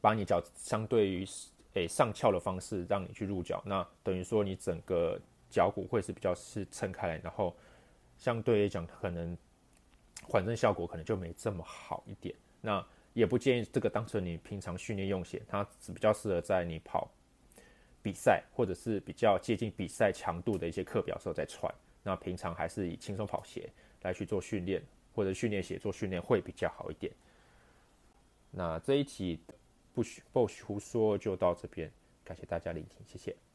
[0.00, 1.26] 把你脚相对于
[1.74, 7.54] 诶上翘的方式让你去入脚，那等于说你整个脚骨会是比较是撑开来，然后
[8.16, 9.36] 相对来讲可能
[10.22, 12.34] 缓震效果可能就没这么好一点。
[12.60, 12.84] 那
[13.14, 17.10] 也不建议这个当成你平常训练用鞋，它是比较适合在你跑。
[18.02, 21.72] 比赛或者是比较接近比赛强度的一些课表时候再穿，
[22.02, 23.68] 那平常还是以轻松跑鞋
[24.02, 24.82] 来去做训练，
[25.14, 27.12] 或者训练鞋做训练会比较好一点。
[28.50, 29.38] 那这一期
[29.92, 31.90] 不许不许胡说就到这边，
[32.24, 33.47] 感谢大家聆听，谢谢。